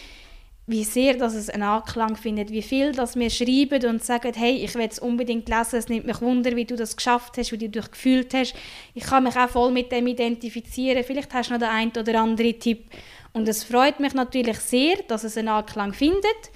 wie 0.67 0.85
sehr 0.85 1.15
dass 1.15 1.35
es 1.35 1.51
einen 1.51 1.63
Anklang 1.63 2.17
findet, 2.17 2.51
wie 2.51 2.63
viel 2.63 2.93
dass 2.93 3.17
wir 3.17 3.29
schreiben 3.29 3.85
und 3.87 4.03
sagen, 4.03 4.33
hey, 4.35 4.57
ich 4.65 4.75
will 4.75 4.89
es 4.91 4.99
unbedingt 4.99 5.49
lesen, 5.49 5.77
es 5.77 5.89
nimmt 5.89 6.07
mich 6.07 6.21
Wunder, 6.23 6.57
wie 6.57 6.65
du 6.65 6.75
das 6.75 6.97
geschafft 6.97 7.37
hast, 7.37 7.53
wie 7.53 7.59
du 7.59 7.69
dich 7.69 7.91
gefühlt 7.91 8.33
hast. 8.33 8.55
Ich 8.95 9.05
kann 9.05 9.25
mich 9.25 9.37
auch 9.37 9.51
voll 9.51 9.73
mit 9.73 9.93
dem 9.93 10.07
identifizieren. 10.07 11.05
Vielleicht 11.05 11.35
hast 11.35 11.51
du 11.51 11.55
noch 11.55 11.61
den 11.61 11.69
einen 11.69 11.93
oder 11.97 12.21
anderen 12.21 12.59
Tipp. 12.59 12.87
Und 13.33 13.49
es 13.49 13.65
freut 13.65 14.01
mich 14.01 14.15
natürlich 14.15 14.59
sehr, 14.59 14.97
dass 15.09 15.25
es 15.25 15.37
einen 15.37 15.49
Anklang 15.49 15.93
findet. 15.93 16.51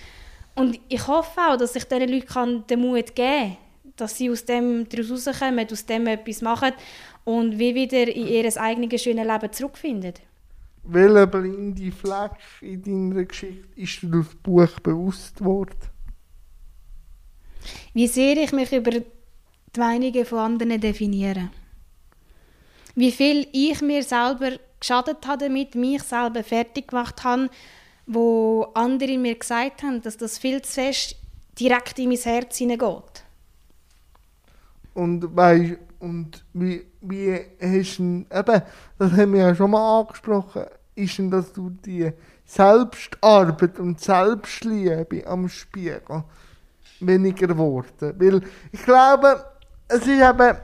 Und 0.55 0.81
ich 0.89 1.07
hoffe 1.07 1.41
auch, 1.41 1.57
dass 1.57 1.77
ich 1.77 1.85
diesen 1.85 2.09
Leuten 2.09 2.67
den 2.67 2.81
Mut 2.81 3.15
geben 3.15 3.57
kann, 3.57 3.57
dass 3.97 4.17
sie 4.17 4.31
aus 4.31 4.45
dem 4.45 4.89
daraus 4.89 5.27
rauskommen, 5.27 5.67
aus 5.71 5.87
dem 5.87 6.07
etwas 6.07 6.41
machen. 6.41 6.73
und 7.29 7.59
wie 7.59 7.75
wieder 7.75 8.09
in 8.09 8.27
ihr 8.27 8.57
eigenes 8.57 9.03
schönes 9.03 9.27
Leben 9.27 9.53
zurückfinden. 9.53 10.15
Welcher 10.91 11.27
blinde 11.27 11.93
Fleck 11.93 12.33
in 12.63 12.83
deiner 12.83 13.25
Geschichte 13.25 13.69
ist 13.77 14.03
dir 14.03 14.09
das 14.09 14.35
Buch 14.43 14.81
bewusst 14.81 15.37
geworden? 15.37 15.77
Wie 17.93 18.07
sehr 18.07 18.39
ich 18.39 18.53
mich 18.53 18.73
über 18.73 18.93
die 19.79 19.81
Meinungen 19.81 20.25
von 20.25 20.39
anderen 20.39 20.81
definiere. 20.81 21.51
Wie 22.95 23.13
viel 23.13 23.47
ich 23.53 23.81
mir 23.81 24.03
selber 24.03 24.53
geschadet 24.81 25.27
habe 25.27 25.45
damit, 25.45 25.75
mich 25.75 26.03
selber 26.03 26.43
fertig 26.43 26.89
gemacht 26.89 27.23
habe, 27.25 27.51
wo 28.07 28.67
andere 28.75 29.19
mir 29.19 29.37
gesagt 29.37 29.83
haben, 29.83 30.03
dass 30.03 30.17
das 30.17 30.39
viel 30.39 30.63
zu 30.63 30.73
fest 30.73 31.17
direkt 31.59 31.99
in 31.99 32.09
mein 32.09 32.19
Herz 32.19 32.57
hineingeht. 32.57 33.25
Und, 34.95 35.37
weißt, 35.37 35.77
und 36.01 36.45
wie, 36.55 36.87
wie 37.01 37.39
hast 37.61 37.99
du, 37.99 38.25
eben, 38.33 38.63
das 38.99 39.13
haben 39.13 39.33
wir 39.33 39.41
ja 39.41 39.55
schon 39.55 39.71
mal 39.71 40.01
angesprochen, 40.01 40.65
ist 40.99 41.19
denn, 41.19 41.31
dass 41.31 41.53
du 41.53 41.71
die 41.71 42.11
Selbstarbeit 42.45 43.79
und 43.79 44.01
Selbstliebe 44.01 45.27
am 45.27 45.49
Spiegel 45.49 46.25
weniger 47.01 47.47
geworden? 47.47 48.15
Weil 48.19 48.43
ich 48.73 48.83
glaube, 48.83 49.45
es 49.89 50.01
ist 50.01 50.09
eben, 50.09 50.57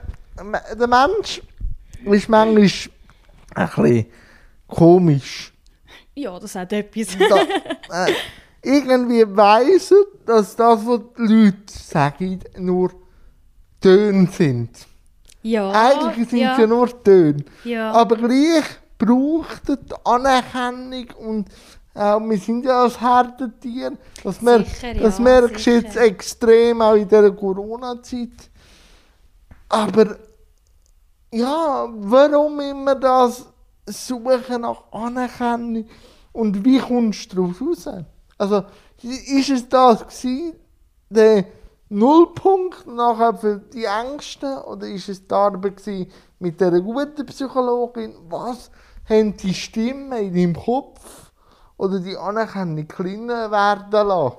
der 0.77 0.87
Mensch 0.87 1.41
ist 2.05 2.29
manchmal 2.29 2.47
ein 3.55 3.65
bisschen 3.75 4.05
komisch. 4.67 5.53
Ja, 6.13 6.39
das 6.39 6.55
hat 6.55 6.71
etwas. 6.73 7.17
da, 7.17 8.05
äh, 8.07 8.13
irgendwie 8.61 9.25
weiss 9.35 9.91
er, 9.91 10.05
dass 10.25 10.55
das, 10.55 10.85
was 10.85 11.01
die 11.17 11.21
Leute 11.21 11.57
sagen, 11.67 12.39
nur 12.57 12.91
Töne 13.81 14.27
sind. 14.31 14.87
Ja. 15.41 15.71
Eigentlich 15.71 16.29
sind 16.29 16.39
ja. 16.39 16.53
es 16.53 16.59
ja 16.59 16.67
nur 16.67 17.03
Töne. 17.03 17.45
Ja. 17.63 17.91
Aber 17.91 18.15
gleich 18.15 18.63
braucht 18.97 19.67
die 19.67 19.95
Anerkennung 20.03 21.07
und 21.19 21.49
äh, 21.93 22.19
wir 22.19 22.37
sind 22.37 22.65
ja 22.65 22.83
als 22.83 22.99
Herdentier. 22.99 23.97
Das, 24.23 24.41
mer 24.41 24.63
Sicher, 24.63 24.93
ja, 24.93 25.01
das 25.01 25.19
merkst 25.19 25.65
du 25.65 25.71
jetzt 25.71 25.95
extrem 25.95 26.81
auch 26.81 26.95
in 26.95 27.07
dieser 27.07 27.31
Corona-Zeit. 27.31 28.49
Aber 29.69 30.17
ja, 31.31 31.87
warum 31.91 32.59
immer 32.59 32.95
das 32.95 33.45
Suchen 33.87 34.61
nach 34.61 34.83
Anerkennung 34.91 35.85
und 36.31 36.63
wie 36.63 36.79
kommst 36.79 37.31
du 37.33 37.47
daraus 37.47 37.61
raus? 37.61 38.05
Also, 38.37 38.63
ist 39.01 39.49
es 39.49 39.69
das 39.69 39.99
gewesen, 39.99 40.53
der 41.09 41.45
Nullpunkt 41.89 42.87
nachher 42.87 43.35
für 43.35 43.57
die 43.57 43.85
Ängste 43.85 44.63
oder 44.65 44.87
ist 44.87 45.07
es 45.07 45.25
die 45.25 45.33
Arbeit 45.33 45.77
gewesen 45.77 46.11
mit 46.39 46.61
einer 46.61 46.81
guten 46.81 47.25
Psychologin? 47.25 48.15
Was 48.27 48.69
haben 49.07 49.37
die 49.37 49.53
Stimmen 49.53 50.11
in 50.13 50.33
deinem 50.33 50.55
Kopf 50.55 51.31
oder 51.77 51.99
die 51.99 52.17
Anerkennung 52.17 52.87
kleiner 52.87 53.51
werden 53.51 54.07
lassen? 54.07 54.37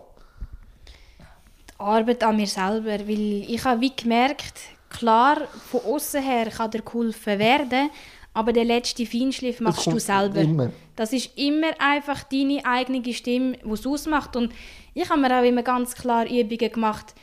die 1.77 1.83
Arbeit 1.83 2.25
an 2.25 2.37
mir 2.37 2.47
selber, 2.47 3.07
weil 3.07 3.45
ich 3.49 3.65
habe 3.65 3.81
wie 3.81 3.95
gemerkt, 3.95 4.55
klar, 4.89 5.43
von 5.71 5.81
außen 5.81 6.23
her 6.23 6.51
kann 6.51 6.71
dir 6.71 6.83
geholfen 6.83 7.39
werden, 7.39 7.91
aber 8.33 8.53
der 8.53 8.65
letzte 8.65 9.07
Feinschliff 9.07 9.61
machst 9.61 9.87
du 9.87 9.99
selber. 9.99 10.41
immer. 10.41 10.71
Das 10.95 11.13
ist 11.13 11.37
immer 11.39 11.69
einfach 11.79 12.23
deine 12.25 12.65
eigene 12.65 13.13
Stimme, 13.13 13.59
die 13.65 13.71
es 13.71 13.87
ausmacht. 13.87 14.37
Und 14.37 14.53
ich 14.95 15.09
habe 15.09 15.21
mir 15.21 15.39
auch 15.39 15.45
immer 15.45 15.63
ganz 15.63 15.95
klar 15.95 16.27
Übungen 16.27 16.73
gemacht, 16.73 17.15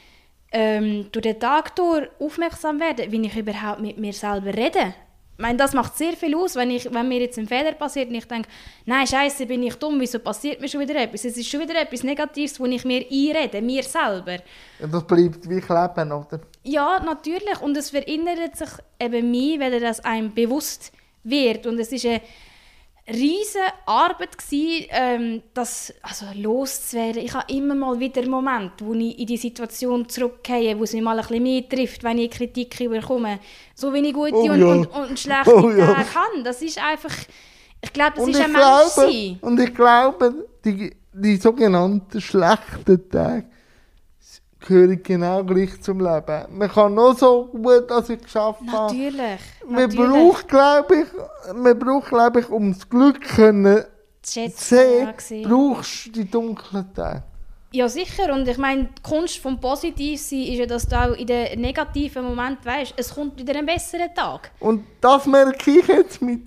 ähm, 0.51 1.07
durch 1.11 1.23
den 1.23 1.39
Tag 1.39 1.75
durch 1.75 2.09
aufmerksam 2.19 2.79
werden, 2.79 3.11
wie 3.11 3.25
ich 3.25 3.35
überhaupt 3.35 3.81
mit 3.81 3.97
mir 3.97 4.13
selber 4.13 4.53
rede. 4.53 4.93
Meine, 5.37 5.57
das 5.57 5.73
macht 5.73 5.97
sehr 5.97 6.13
viel 6.13 6.35
aus, 6.35 6.55
wenn, 6.55 6.69
ich, 6.69 6.93
wenn 6.93 7.07
mir 7.07 7.19
jetzt 7.19 7.39
ein 7.39 7.47
Fehler 7.47 7.71
passiert 7.71 8.09
und 8.09 8.15
ich 8.15 8.27
denke, 8.27 8.47
nein, 8.85 9.07
scheiße, 9.07 9.47
bin 9.47 9.63
ich 9.63 9.75
dumm, 9.75 9.99
wieso 9.99 10.19
passiert 10.19 10.61
mir 10.61 10.67
schon 10.67 10.81
wieder 10.81 10.95
etwas? 10.95 11.25
Es 11.25 11.35
ist 11.35 11.49
schon 11.49 11.61
wieder 11.61 11.81
etwas 11.81 12.03
Negatives, 12.03 12.59
wo 12.59 12.65
ich 12.65 12.85
mir 12.85 13.03
einrede, 13.09 13.61
mir 13.61 13.81
selber. 13.83 14.37
Ja, 14.79 14.87
das 14.87 15.07
bleibt 15.07 15.49
wie 15.49 15.59
kleben, 15.59 16.11
oder? 16.11 16.39
Ja, 16.63 16.99
natürlich. 16.99 17.59
Und 17.61 17.75
es 17.75 17.89
verinnert 17.89 18.55
sich 18.55 18.69
eben 18.99 19.31
mich, 19.31 19.59
wenn 19.59 19.81
das 19.81 20.01
einem 20.01 20.33
bewusst 20.33 20.91
wird. 21.23 21.65
Und 21.65 21.79
es 21.79 21.91
ist 21.91 22.05
eine 22.05 22.21
riesige 23.07 23.65
Arbeit 23.85 24.37
gewesen, 24.37 24.85
ähm, 24.89 25.43
das 25.53 25.93
also 26.01 26.25
loszuwerden. 26.35 27.23
Ich 27.23 27.33
habe 27.33 27.51
immer 27.53 27.75
mal 27.75 27.99
wieder 27.99 28.21
einen 28.21 28.31
Moment, 28.31 28.71
wo 28.79 28.93
ich 28.93 29.19
in 29.19 29.27
die 29.27 29.37
Situation 29.37 30.07
zurückgehe, 30.07 30.77
wo 30.77 30.83
es 30.83 30.93
mich 30.93 31.01
mal 31.01 31.19
ein 31.19 31.25
bisschen 31.25 31.43
mehr 31.43 31.67
trifft, 31.67 32.03
wenn 32.03 32.17
ich 32.17 32.31
Kritik 32.31 32.77
bekomme. 32.77 33.39
So 33.75 33.93
wie 33.93 33.99
ich 33.99 34.13
gute 34.13 34.35
Oh 34.35 34.51
und, 34.51 34.59
ja. 34.59 34.67
und, 34.67 34.87
und 34.87 35.19
schlechte 35.19 35.55
Oh 35.55 35.69
ja. 35.69 35.87
Tage 35.87 36.15
habe. 36.15 36.43
Das 36.43 36.61
ist 36.61 36.77
einfach... 36.77 37.13
Ich 37.81 37.91
glaube, 37.91 38.13
das 38.15 38.23
und 38.23 38.29
ist 38.31 38.39
ein 38.39 38.51
Mensch 38.53 38.63
glaube, 38.63 38.89
sein. 38.89 39.37
Und 39.41 39.59
ich 39.59 39.75
glaube, 39.75 40.33
die, 40.63 40.95
die 41.11 41.35
sogenannten 41.35 42.21
schlechten 42.21 43.09
Tage 43.09 43.45
gehören 44.63 45.01
genau 45.03 45.43
gleich 45.43 45.81
zum 45.81 45.99
Leben. 45.99 46.45
Man 46.49 46.69
kann 46.69 46.93
noch 46.93 47.17
so 47.17 47.45
gut, 47.45 47.91
als 47.91 48.09
ich 48.09 48.21
geschafft 48.21 48.61
habe. 48.71 48.93
Natürlich. 48.93 49.39
Man 49.67 49.89
braucht, 49.89 50.47
glaube 50.47 50.95
ich, 51.01 51.53
man 51.55 51.77
braucht, 51.77 52.09
glaube 52.09 52.39
ich, 52.39 52.49
um 52.49 52.73
das 52.73 52.89
Glück 52.89 53.21
können 53.21 53.83
sehen, 54.21 55.13
brauchst 55.43 56.07
du 56.07 56.11
die 56.11 56.29
dunklen 56.29 56.93
Tage. 56.93 57.23
Ja, 57.73 57.89
sicher. 57.89 58.31
Und 58.31 58.47
ich 58.47 58.57
meine, 58.57 58.83
die 58.83 59.01
Kunst 59.01 59.39
vom 59.39 59.59
Positivsein 59.59 60.43
ist 60.43 60.59
ja, 60.59 60.65
dass 60.67 60.87
du 60.87 60.95
auch 60.95 61.13
in 61.13 61.25
den 61.25 61.59
negativen 61.59 62.23
Momenten 62.23 62.65
weißt, 62.65 62.93
es 62.95 63.13
kommt 63.13 63.37
wieder 63.39 63.57
ein 63.57 63.65
besserer 63.65 64.13
Tag. 64.13 64.51
Und 64.59 64.85
das 65.01 65.25
merke 65.25 65.71
ich 65.71 65.87
jetzt 65.87 66.21
mit, 66.21 66.43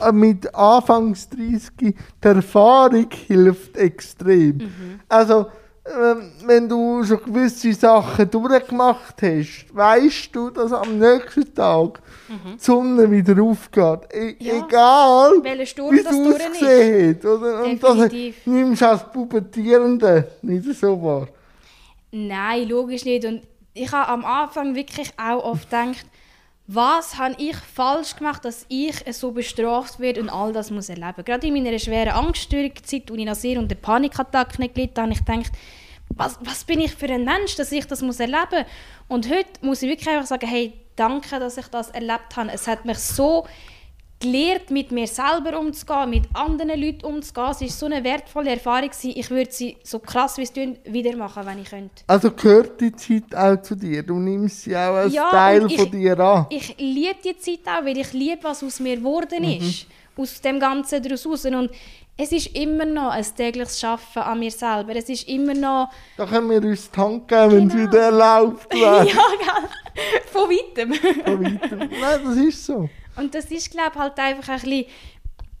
äh, 0.00 0.10
mit 0.10 0.52
Anfangs 0.54 1.28
30. 1.28 1.70
Die 1.78 1.94
Erfahrung 2.22 3.08
hilft 3.26 3.76
extrem. 3.76 4.56
Mhm. 4.56 5.00
Also, 5.10 5.46
wenn 5.84 6.68
du 6.68 7.04
schon 7.04 7.22
gewisse 7.24 7.72
Sachen 7.72 8.30
durchgemacht 8.30 9.20
hast, 9.20 9.66
weißt 9.72 10.34
du, 10.34 10.50
dass 10.50 10.72
am 10.72 10.98
nächsten 10.98 11.52
Tag 11.54 12.00
die 12.28 12.58
Sonne 12.58 13.10
wieder 13.10 13.42
aufgeht. 13.42 14.00
E 14.12 14.32
Mhm. 14.32 14.36
Ja. 14.38 14.66
Egal, 14.66 15.30
wie 15.42 15.60
es 15.62 15.74
das 15.74 16.14
ausgesehen 16.14 17.16
hat. 17.16 17.24
Oder? 17.24 17.64
Und 17.64 17.82
das 17.82 17.94
Definitiv. 17.96 18.46
nimmst 18.46 18.82
du 18.82 18.88
als 18.88 19.12
Pubertierende 19.12 20.28
nicht 20.42 20.72
so 20.78 21.02
wahr. 21.02 21.28
Nein, 22.12 22.68
logisch 22.68 23.04
nicht. 23.04 23.24
Und 23.24 23.42
ich 23.74 23.90
habe 23.90 24.08
am 24.08 24.24
Anfang 24.24 24.74
wirklich 24.74 25.10
auch 25.18 25.44
oft 25.44 25.68
gedacht, 25.68 26.06
was 26.66 27.18
habe 27.18 27.34
ich 27.38 27.56
falsch 27.56 28.16
gemacht, 28.16 28.44
dass 28.44 28.66
ich 28.68 28.94
so 29.14 29.32
bestraft 29.32 29.98
werde 29.98 30.20
und 30.20 30.30
all 30.30 30.52
das 30.52 30.70
muss 30.70 30.88
erleben. 30.88 31.24
Gerade 31.24 31.46
in 31.46 31.54
meiner 31.54 31.78
schweren 31.78 32.10
Angststörungszeit, 32.10 33.10
wo 33.10 33.14
ich 33.14 33.24
noch 33.24 33.34
sehr 33.34 33.58
unter 33.58 33.74
Panikattacken 33.74 34.72
gelitten 34.72 35.02
habe, 35.02 35.12
ich 35.12 35.24
gedacht, 35.24 35.52
was, 36.10 36.38
was 36.42 36.64
bin 36.64 36.80
ich 36.80 36.94
für 36.94 37.06
ein 37.06 37.24
Mensch, 37.24 37.56
dass 37.56 37.72
ich 37.72 37.86
das 37.86 38.02
muss 38.02 38.20
erleben 38.20 38.38
muss. 38.50 38.66
Und 39.08 39.30
heute 39.30 39.48
muss 39.62 39.82
ich 39.82 39.88
wirklich 39.88 40.08
einfach 40.08 40.26
sagen, 40.26 40.46
hey, 40.46 40.72
danke, 40.96 41.38
dass 41.38 41.56
ich 41.56 41.66
das 41.66 41.90
erlebt 41.90 42.36
habe. 42.36 42.50
Es 42.52 42.66
hat 42.66 42.84
mich 42.84 42.98
so 42.98 43.46
gelernt, 44.22 44.70
mit 44.70 44.90
mir 44.92 45.06
selber 45.06 45.58
umzugehen, 45.58 46.10
mit 46.10 46.24
anderen 46.34 46.80
Leuten 46.80 47.04
umzugehen. 47.04 47.50
Es 47.50 47.60
war 47.60 47.68
so 47.68 47.86
eine 47.86 48.02
wertvolle 48.04 48.50
Erfahrung. 48.50 48.90
Ich 49.02 49.30
würde 49.30 49.50
sie 49.52 49.76
so 49.82 49.98
krass 49.98 50.38
wie 50.38 50.42
es 50.42 50.52
tun, 50.52 50.78
wieder 50.84 51.16
machen, 51.16 51.44
wenn 51.44 51.58
ich 51.60 51.68
könnte. 51.70 52.02
Also 52.06 52.30
gehört 52.30 52.80
die 52.80 52.92
Zeit 52.94 53.34
auch 53.34 53.60
zu 53.62 53.74
dir. 53.74 54.02
Du 54.02 54.14
nimmst 54.18 54.62
sie 54.62 54.74
auch 54.76 54.94
als 54.94 55.12
Ja, 55.12 55.28
Teil 55.30 55.62
und 55.62 55.72
von 55.72 55.84
ich- 55.84 55.90
dir 55.90 56.18
an. 56.20 56.46
Ich 56.50 56.74
liebe 56.78 57.16
die 57.24 57.36
Zeit 57.36 57.60
auch, 57.66 57.84
weil 57.84 57.98
ich 57.98 58.12
liebe, 58.12 58.42
was 58.44 58.62
aus 58.62 58.80
mir 58.80 58.96
geworden 58.96 59.44
ist. 59.44 59.86
Aus 60.16 60.40
dem 60.40 60.60
Ganzen 60.60 61.02
daraus 61.02 61.26
raus. 61.26 61.44
Und 61.46 61.70
es 62.18 62.30
ist 62.32 62.54
immer 62.54 62.84
noch 62.84 63.10
ein 63.12 63.24
tägliches 63.34 63.80
Schaffen 63.80 64.20
an 64.22 64.38
mir 64.38 64.50
selber. 64.50 64.94
Es 64.94 65.08
ist 65.08 65.26
immer 65.28 65.54
noch... 65.54 65.88
Da 66.18 66.26
können 66.26 66.50
wir 66.50 66.62
uns 66.62 66.90
die 66.90 67.00
Hand 67.00 67.26
geben, 67.26 67.50
wenn 67.52 67.66
es 67.68 67.72
Genau. 67.72 67.88
wieder 67.90 68.00
erlaubt 68.02 68.74
ja, 68.74 69.02
wird. 69.04 69.14
gell? 69.14 70.20
Von 70.30 70.48
weitem. 70.50 70.90
Nein, 72.00 72.20
das 72.24 72.36
ist 72.36 72.66
so. 72.66 72.88
Und 73.16 73.34
das 73.34 73.46
ist, 73.46 73.70
glaube 73.70 73.92
ich, 73.94 73.98
halt 74.00 74.18
einfach 74.18 74.48
ein 74.48 74.60
bisschen... 74.60 74.86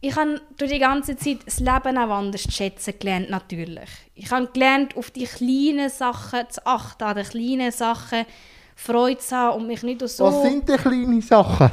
Ich 0.04 0.16
habe 0.16 0.40
durch 0.58 0.72
die 0.72 0.80
ganze 0.80 1.16
Zeit 1.16 1.38
das 1.46 1.60
Leben 1.60 1.96
auch 1.96 2.10
anders 2.10 2.42
zu 2.42 2.50
schätzen 2.50 2.94
gelernt, 2.98 3.30
natürlich. 3.30 3.88
Ich 4.16 4.30
habe 4.32 4.48
gelernt, 4.48 4.96
auf 4.96 5.12
die 5.12 5.26
kleinen 5.26 5.88
Sachen 5.90 6.50
zu 6.50 6.66
achten, 6.66 7.04
an 7.04 7.16
den 7.16 7.24
kleinen 7.24 7.70
Sachen 7.70 8.26
Freude 8.74 9.18
zu 9.18 9.36
haben 9.36 9.60
und 9.60 9.68
mich 9.68 9.84
nicht 9.84 10.00
so... 10.08 10.24
Was 10.24 10.42
sind 10.42 10.68
denn 10.68 10.76
kleine 10.78 11.22
Sachen? 11.22 11.70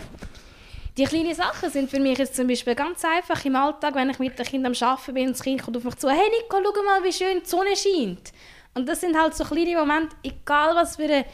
Die 0.95 1.05
kleinen 1.05 1.33
Sachen 1.33 1.71
sind 1.71 1.89
für 1.89 1.99
mich 1.99 2.19
jetzt 2.19 2.35
zum 2.35 2.45
Beispiel 2.47 2.75
ganz 2.75 3.03
einfach 3.05 3.43
im 3.45 3.55
Alltag, 3.55 3.95
wenn 3.95 4.09
ich 4.09 4.19
mit 4.19 4.37
dem 4.37 4.45
Kind 4.45 4.65
am 4.65 4.73
Arbeiten 4.79 5.13
bin 5.13 5.27
und 5.27 5.33
das 5.33 5.41
Kind 5.41 5.63
kommt 5.63 5.77
auf 5.77 5.83
mich 5.83 5.95
zu, 5.95 6.09
hey 6.09 6.17
Nico, 6.17 6.57
schau 6.61 6.83
mal, 6.83 7.03
wie 7.03 7.13
schön 7.13 7.39
die 7.41 7.49
Sonne 7.49 7.75
scheint. 7.75 8.31
Und 8.75 8.87
das 8.87 9.01
sind 9.01 9.17
halt 9.17 9.33
so 9.33 9.43
kleine 9.45 9.77
Momente, 9.77 10.15
egal 10.23 10.75
was 10.75 10.97
für 10.97 11.05
eine 11.05 11.25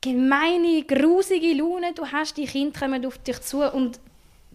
gemeine, 0.00 0.84
grusige 0.84 1.54
Laune 1.54 1.92
du 1.94 2.06
hast, 2.06 2.36
die 2.36 2.46
Kinder 2.46 2.78
kommen 2.78 3.04
auf 3.06 3.18
dich 3.18 3.40
zu 3.42 3.62
und 3.62 4.00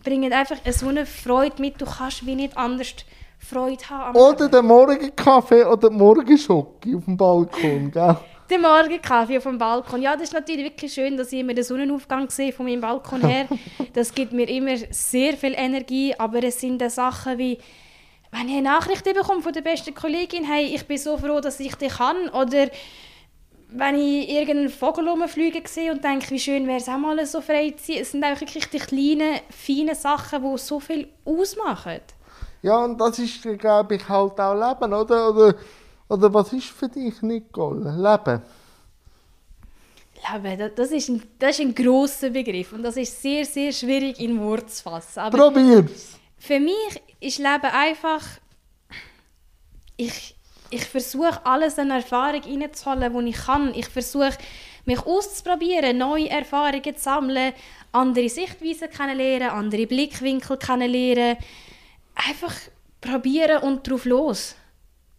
bringen 0.03 0.31
einfach 0.33 0.57
so 0.71 0.87
eine 0.87 1.05
Freude 1.05 1.61
mit, 1.61 1.79
du 1.81 1.85
kannst 1.85 2.25
wie 2.25 2.35
nicht 2.35 2.57
anders 2.57 2.93
Freude 3.39 3.89
haben. 3.89 4.17
Oder 4.17 4.47
der 4.47 4.61
Morgenkaffee 4.61 5.65
oder 5.65 5.89
die 5.89 5.95
Morgenschocke 5.95 6.95
auf 6.95 7.05
dem 7.05 7.17
Balkon, 7.17 7.91
gell? 7.93 8.17
Den 8.49 8.61
Morgenkaffee 8.61 9.37
auf 9.37 9.43
dem 9.43 9.57
Balkon. 9.57 10.01
Ja, 10.01 10.13
das 10.13 10.23
ist 10.23 10.33
natürlich 10.33 10.65
wirklich 10.65 10.93
schön, 10.93 11.17
dass 11.17 11.31
ich 11.31 11.39
immer 11.39 11.53
den 11.53 11.63
Sonnenaufgang 11.63 12.29
sehe 12.29 12.51
von 12.51 12.65
meinem 12.65 12.81
Balkon 12.81 13.21
her. 13.21 13.47
Das 13.93 14.13
gibt 14.13 14.33
mir 14.33 14.49
immer 14.49 14.75
sehr 14.89 15.33
viel 15.33 15.53
Energie, 15.55 16.15
aber 16.17 16.43
es 16.43 16.59
sind 16.59 16.81
dann 16.81 16.89
Sachen 16.89 17.37
wie 17.37 17.59
wenn 18.31 18.49
ich 18.49 18.55
eine 18.55 18.63
Nachricht 18.63 19.03
bekomme 19.03 19.43
von 19.43 19.53
der 19.53 19.61
besten 19.61 19.93
Kollegin, 19.93 20.43
hey, 20.43 20.65
ich 20.65 20.87
bin 20.87 20.97
so 20.97 21.17
froh, 21.17 21.39
dass 21.39 21.59
ich 21.59 21.75
dich 21.75 21.93
kann, 21.93 22.29
oder 22.29 22.67
wenn 23.75 23.95
ich 23.95 24.29
irgendeinen 24.29 24.69
Vogel 24.69 25.07
rumfliegen 25.09 25.65
sehe 25.65 25.91
und 25.91 26.03
denke, 26.03 26.29
wie 26.29 26.39
schön 26.39 26.67
wäre 26.67 26.77
es 26.77 26.87
auch 26.87 26.97
mal 26.97 27.25
so 27.25 27.41
frei 27.41 27.71
zu 27.71 27.85
sein. 27.85 28.01
Es 28.01 28.11
sind 28.11 28.23
einfach 28.23 28.41
wirklich 28.41 28.69
die 28.69 28.77
kleinen, 28.77 29.39
feinen 29.49 29.95
Sachen, 29.95 30.43
die 30.43 30.57
so 30.57 30.79
viel 30.79 31.07
ausmachen. 31.25 32.01
Ja, 32.61 32.83
und 32.83 32.99
das 32.99 33.19
ist, 33.19 33.41
glaube 33.59 33.95
ich, 33.95 34.07
halt 34.07 34.39
auch 34.39 34.53
Leben, 34.53 34.93
oder? 34.93 35.29
Oder, 35.29 35.55
oder 36.07 36.33
was 36.33 36.53
ist 36.53 36.67
für 36.67 36.87
dich, 36.87 37.21
Nicole? 37.21 37.91
Leben? 37.91 38.41
Leben, 40.31 40.71
das 40.75 40.91
ist, 40.91 41.09
ein, 41.09 41.23
das 41.39 41.59
ist 41.59 41.65
ein 41.65 41.75
grosser 41.75 42.29
Begriff 42.29 42.71
und 42.71 42.83
das 42.83 42.95
ist 42.95 43.21
sehr, 43.21 43.43
sehr 43.45 43.71
schwierig 43.71 44.19
in 44.19 44.39
Worte 44.39 44.67
zu 44.67 44.83
fassen. 44.83 45.19
Aber 45.19 45.37
Probier's! 45.37 46.17
Für 46.37 46.59
mich 46.59 47.01
ist 47.19 47.39
Leben 47.39 47.71
einfach... 47.71 48.23
Ich, 49.95 50.32
ich 50.73 50.85
versuche, 50.85 51.45
alles 51.45 51.77
an 51.77 51.91
Erfahrung 51.91 52.41
reinzuholen, 52.41 53.25
die 53.25 53.29
ich 53.29 53.37
kann. 53.37 53.73
Ich 53.73 53.87
versuche, 53.87 54.37
mich 54.85 55.05
auszuprobieren, 55.05 55.97
neue 55.97 56.29
Erfahrungen 56.29 56.95
zu 56.95 57.01
sammeln, 57.01 57.53
andere 57.91 58.29
Sichtweisen 58.29 58.89
kennenlernen, 58.89 59.49
andere 59.49 59.87
Blickwinkel 59.87 60.57
kennenlernen. 60.57 61.37
Einfach 62.15 62.53
probieren 62.99 63.63
und 63.63 63.87
drauf 63.87 64.05
los. 64.05 64.55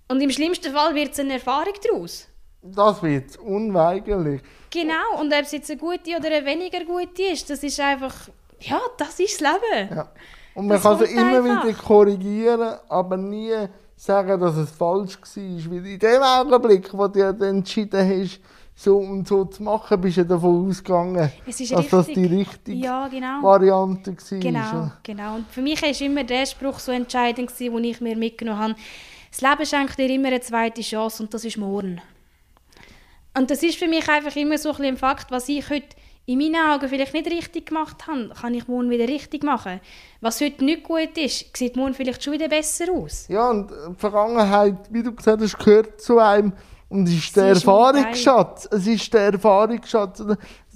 Und 0.09 0.21
im 0.21 0.31
schlimmsten 0.31 0.73
Fall 0.73 0.95
wird 0.95 1.13
es 1.13 1.21
eine 1.21 1.35
Erfahrung 1.35 1.75
daraus. 1.83 2.29
Das 2.63 3.03
wird 3.03 3.37
unweigerlich. 3.39 4.43
Genau, 4.71 5.21
und 5.21 5.33
ob 5.33 5.43
es 5.43 5.53
jetzt 5.53 5.71
eine 5.71 5.79
gute 5.79 6.17
oder 6.17 6.29
eine 6.29 6.45
weniger 6.45 6.85
gute 6.85 7.23
ist, 7.23 7.49
das 7.49 7.63
ist 7.63 7.79
einfach, 7.79 8.29
ja, 8.61 8.81
das 8.97 9.21
ist 9.21 9.41
das 9.41 9.53
Leben. 9.53 9.95
Ja. 9.95 10.11
Und 10.55 10.67
man 10.67 10.77
das 10.77 10.83
kann 10.83 10.99
sie 10.99 11.13
immer 11.13 11.45
einfach. 11.45 11.65
wieder 11.65 11.79
korrigieren, 11.79 12.79
aber 12.89 13.17
nie 13.17 13.69
sagen, 13.97 14.41
dass 14.41 14.57
es 14.57 14.71
falsch 14.71 15.19
war. 15.19 15.71
Weil 15.71 15.87
in 15.87 15.99
dem 15.99 16.23
Augenblick, 16.23 16.93
wo 16.93 17.09
du 17.09 17.33
dann 17.33 17.57
entschieden 17.59 18.23
hast, 18.23 18.41
so 18.77 18.97
und 18.99 19.27
so 19.27 19.45
zu 19.45 19.63
machen, 19.63 20.01
bist 20.01 20.17
du 20.17 20.27
davon 20.27 20.69
ausgegangen, 20.69 21.31
dass 21.47 21.61
richtig. 21.61 21.91
das 21.91 22.07
die 22.07 22.27
richtige 22.27 22.79
ja, 22.79 23.07
genau. 23.09 23.43
Variante 23.43 24.17
war. 24.17 24.39
Genau, 24.41 24.91
genau. 25.03 25.37
Und 25.37 25.47
für 25.49 25.63
mich 25.63 25.81
war 25.81 26.01
immer 26.01 26.25
der 26.25 26.45
Spruch 26.45 26.81
so 26.81 26.91
entscheidend, 26.91 27.53
den 27.59 27.85
ich 27.85 28.01
mir 28.01 28.17
mitgenommen 28.17 28.59
habe. 28.59 28.75
Das 29.31 29.41
Leben 29.41 29.67
schenkt 29.67 29.99
dir 29.99 30.11
immer 30.11 30.29
eine 30.29 30.41
zweite 30.41 30.83
Chance 30.83 31.23
und 31.23 31.33
das 31.33 31.45
ist 31.45 31.57
morgen. 31.57 32.01
Und 33.37 33.51
das 33.51 33.63
ist 33.63 33.79
für 33.79 33.89
mich 33.89 34.09
einfach 34.09 34.35
immer 34.37 34.59
so 34.59 34.73
ein, 34.73 34.85
ein 34.85 34.97
Fakt, 34.97 35.31
was 35.31 35.49
ich 35.49 35.69
heute 35.71 35.97
in 36.27 36.39
meinen 36.39 36.57
Augen 36.57 36.89
vielleicht 36.89 37.13
nicht 37.13 37.31
richtig 37.31 37.67
gemacht 37.67 38.07
habe, 38.07 38.31
kann 38.31 38.55
ich 38.55 38.67
morgen 38.67 38.89
wieder 38.89 39.07
richtig 39.07 39.45
machen. 39.45 39.81
Was 40.21 40.41
heute 40.41 40.65
nicht 40.65 40.85
gut 40.85 41.17
ist, 41.19 41.55
sieht 41.57 41.77
morgen 41.77 41.95
vielleicht 41.95 42.23
schon 42.23 42.33
wieder 42.33 42.49
besser 42.49 42.87
aus. 42.93 43.29
Ja, 43.29 43.51
und 43.51 43.71
die 43.71 43.95
Vergangenheit, 43.97 44.77
wie 44.91 45.03
du 45.03 45.13
gesagt 45.13 45.43
hast, 45.43 45.59
gehört 45.59 46.01
zu 46.01 46.19
einem. 46.19 46.53
Und 46.89 47.09
es 47.09 47.15
ist 47.15 47.37
der 47.37 47.47
Erfahrungsschatz. 47.47 48.69
Es 48.71 48.87
ist 48.87 49.13
der 49.13 49.33
Erfahrungsschatz. 49.33 50.23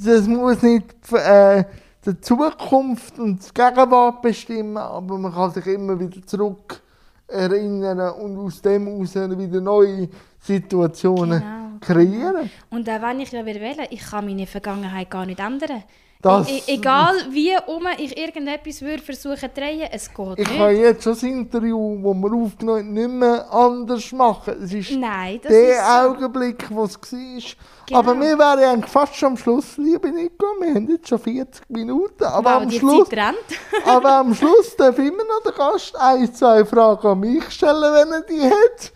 Es 0.05 0.27
muss 0.27 0.63
nicht 0.63 0.95
äh, 1.13 1.65
die 2.05 2.21
Zukunft 2.21 3.19
und 3.19 3.43
die 3.43 3.55
Gegenwart 3.55 4.21
bestimmen, 4.21 4.77
aber 4.77 5.17
man 5.17 5.33
kann 5.33 5.51
sich 5.53 5.67
immer 5.67 5.99
wieder 5.99 6.27
zurück 6.27 6.83
erinnern 7.27 8.01
und 8.15 8.39
aus 8.39 8.61
dem 8.63 8.87
heraus 8.87 9.15
wieder 9.15 9.61
neue 9.61 10.09
Situationen 10.41 11.41
genau 11.41 11.68
kreieren. 11.81 12.51
Und 12.71 12.89
auch 12.89 13.03
wenn 13.03 13.21
ich 13.21 13.33
ja 13.33 13.45
will, 13.45 13.77
ich 13.91 14.01
kann 14.01 14.27
meine 14.27 14.47
Vergangenheit 14.47 15.11
gar 15.11 15.27
nicht 15.27 15.41
ändern. 15.41 15.83
Das, 16.21 16.49
e 16.49 16.63
egal 16.67 17.15
wie 17.31 17.53
um 17.69 17.87
ich 17.97 18.19
irgendetwas 18.19 18.83
würde 18.83 19.01
versuchen 19.01 19.39
zu 19.39 19.49
drehen, 19.51 19.89
es 19.93 20.13
geht 20.13 20.27
ich 20.31 20.39
nicht. 20.39 20.51
Ich 20.51 20.59
kann 20.59 20.77
jetzt 20.77 21.05
schon 21.05 21.13
das 21.13 21.23
Interview, 21.23 21.95
das 22.03 22.15
wir 22.17 22.33
aufgenommen 22.37 22.79
haben, 22.79 22.93
nicht 22.93 23.09
mehr 23.09 23.53
anders 23.53 24.13
machen. 24.13 24.55
Es 24.65 24.73
ist 24.73 24.91
Nein, 24.91 25.39
das 25.41 25.53
der 25.53 25.75
ist 25.75 25.85
Augenblick, 25.85 26.67
wo 26.71 26.83
es 26.83 27.01
war. 27.01 27.43
Genau. 27.87 27.99
Aber 28.01 28.21
wir 28.21 28.37
wären 28.37 28.83
fast 28.83 29.15
schon 29.15 29.29
am 29.29 29.37
Schluss, 29.37 29.77
liebe 29.77 30.11
Nico. 30.11 30.45
Wir 30.61 30.75
haben 30.75 30.89
jetzt 30.89 31.09
schon 31.09 31.21
40 31.21 31.71
Minuten. 31.71 32.25
Aber 32.25 32.51
wow, 32.51 32.63
am 32.63 32.71
Schluss, 32.73 33.09
aber 33.87 34.13
am 34.15 34.35
Schluss 34.35 34.75
darf 34.77 34.99
immer 34.99 35.23
noch 35.23 35.43
der 35.45 35.53
Gast 35.53 35.95
ein, 35.95 36.35
zwei 36.35 36.65
Fragen 36.65 37.07
an 37.07 37.21
mich 37.21 37.49
stellen, 37.49 37.95
wenn 37.95 38.13
er 38.13 38.23
die 38.23 38.43
hat. 38.43 38.93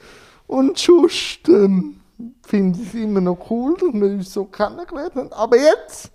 Und 0.49 0.77
sonst... 0.77 1.49
Ähm, 1.49 2.02
finde 2.43 2.81
ich 2.81 2.89
es 2.89 2.95
immer 2.95 3.21
noch 3.21 3.51
cool, 3.51 3.77
dass 3.79 3.93
wir 3.93 4.11
uns 4.11 4.33
so 4.33 4.45
kennengelernt 4.45 5.15
haben. 5.15 5.33
Aber 5.33 5.57
jetzt 5.57 6.11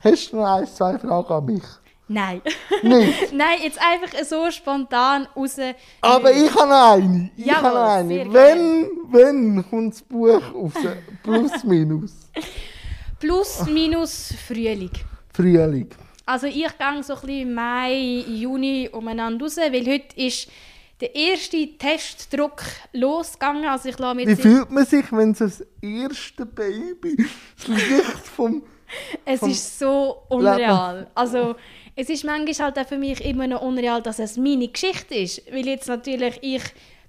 hast 0.00 0.32
du 0.32 0.36
noch 0.36 0.46
ein, 0.46 0.66
zwei 0.66 0.98
Fragen 0.98 1.32
an 1.32 1.44
mich. 1.44 1.62
Nein. 2.06 2.42
Nicht? 2.82 3.32
Nein, 3.32 3.58
jetzt 3.62 3.78
einfach 3.80 4.24
so 4.24 4.50
spontan 4.50 5.26
raus. 5.34 5.56
Aber 6.02 6.30
ich 6.30 6.54
habe 6.54 6.68
noch 6.68 6.92
eine. 6.92 7.30
Ich 7.36 7.46
Jawohl, 7.46 7.62
habe 7.62 7.74
noch 7.74 7.90
eine. 7.90 8.32
Wenn, 8.32 8.90
wenn 9.10 9.64
kommt 9.70 9.94
das 9.94 10.02
Buch 10.02 10.42
raus? 10.54 10.72
Plus, 11.22 11.64
minus. 11.64 12.12
Plus, 13.18 13.64
minus 13.66 14.34
Frühling. 14.46 14.90
Frühling. 15.32 15.88
Also 16.26 16.46
ich 16.46 16.54
gehe 16.54 17.02
so 17.02 17.14
ein 17.14 17.20
bisschen 17.20 17.54
Mai, 17.54 18.24
Juni 18.26 18.88
umeinander 18.92 19.44
raus, 19.44 19.56
weil 19.56 19.86
heute 19.86 20.16
ist 20.16 20.48
der 21.00 21.14
erste 21.14 21.76
Testdruck 21.76 22.62
losgegangen. 22.92 23.66
Also 23.66 23.88
ich 23.88 23.98
mir 23.98 24.26
Wie 24.26 24.36
fühlt 24.36 24.70
man 24.70 24.86
sich, 24.86 25.10
wenn 25.12 25.34
so 25.34 25.44
das 25.44 25.64
erste 25.80 26.46
Baby 26.46 27.16
das 27.56 27.66
Gesicht 27.66 28.26
vom 28.34 28.62
Es 29.24 29.40
vom 29.40 29.50
ist 29.50 29.78
so 29.78 30.22
unreal. 30.28 30.98
Leben. 30.98 31.10
Also 31.14 31.56
es 31.96 32.08
ist 32.08 32.24
manchmal 32.24 32.66
halt 32.66 32.78
auch 32.78 32.88
für 32.88 32.98
mich 32.98 33.24
immer 33.24 33.46
noch 33.46 33.62
unreal, 33.62 34.02
dass 34.02 34.18
es 34.18 34.36
meine 34.36 34.68
Geschichte 34.68 35.14
ist. 35.14 35.42
Weil 35.52 35.66
jetzt 35.66 35.88
natürlich 35.88 36.38
ich 36.42 36.62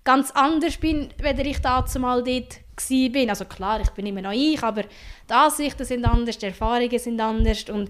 ganz 0.04 0.32
anders 0.32 0.78
bin, 0.78 1.10
wenn 1.19 1.39
ich 1.39 1.60
dazu 1.60 2.00
mal 2.00 2.24
dort 2.24 2.60
war. 2.78 3.30
Also 3.30 3.45
klar, 3.45 3.82
ich 3.82 3.89
bin 3.91 4.06
immer 4.06 4.21
noch 4.21 4.32
ich, 4.32 4.62
aber 4.63 4.84
die 4.84 5.34
Ansichten 5.34 5.86
sind 5.86 6.06
anders, 6.06 6.38
die 6.38 6.48
Erfahrungen 6.48 7.00
sind 7.00 7.19
anders 7.19 7.65
und 7.69 7.89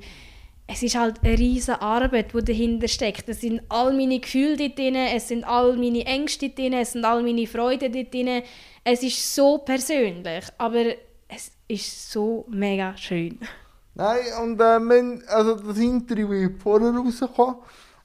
es 0.67 0.81
ist 0.81 0.95
halt 0.97 1.23
eine 1.23 1.37
riesige 1.37 1.81
Arbeit, 1.81 2.33
die 2.33 2.43
dahinter 2.43 2.87
steckt. 2.87 3.29
Es 3.29 3.41
sind 3.41 3.61
all 3.69 3.93
meine 3.93 4.19
Gefühle 4.19 4.57
dort 4.57 4.77
drin, 4.77 4.95
es 4.95 5.27
sind 5.27 5.43
all 5.43 5.77
meine 5.77 6.05
Ängste 6.05 6.49
drin, 6.49 6.73
es 6.73 6.93
sind 6.93 7.05
all 7.05 7.21
meine 7.21 7.45
Freuden 7.45 7.93
dort 7.93 8.13
drin. 8.13 8.41
Es 8.83 9.03
ist 9.03 9.35
so 9.35 9.59
persönlich, 9.59 10.45
aber 10.57 10.85
es 11.27 11.51
ist 11.67 12.11
so 12.11 12.45
mega 12.49 12.95
schön. 12.97 13.39
Nein, 13.93 14.19
und 14.43 14.59
äh, 14.59 14.79
wenn, 14.89 15.23
also 15.27 15.55
das 15.55 15.77
Interview 15.77 16.31
ist 16.31 16.61
vorher 16.61 16.91
rausgekommen, 16.91 17.55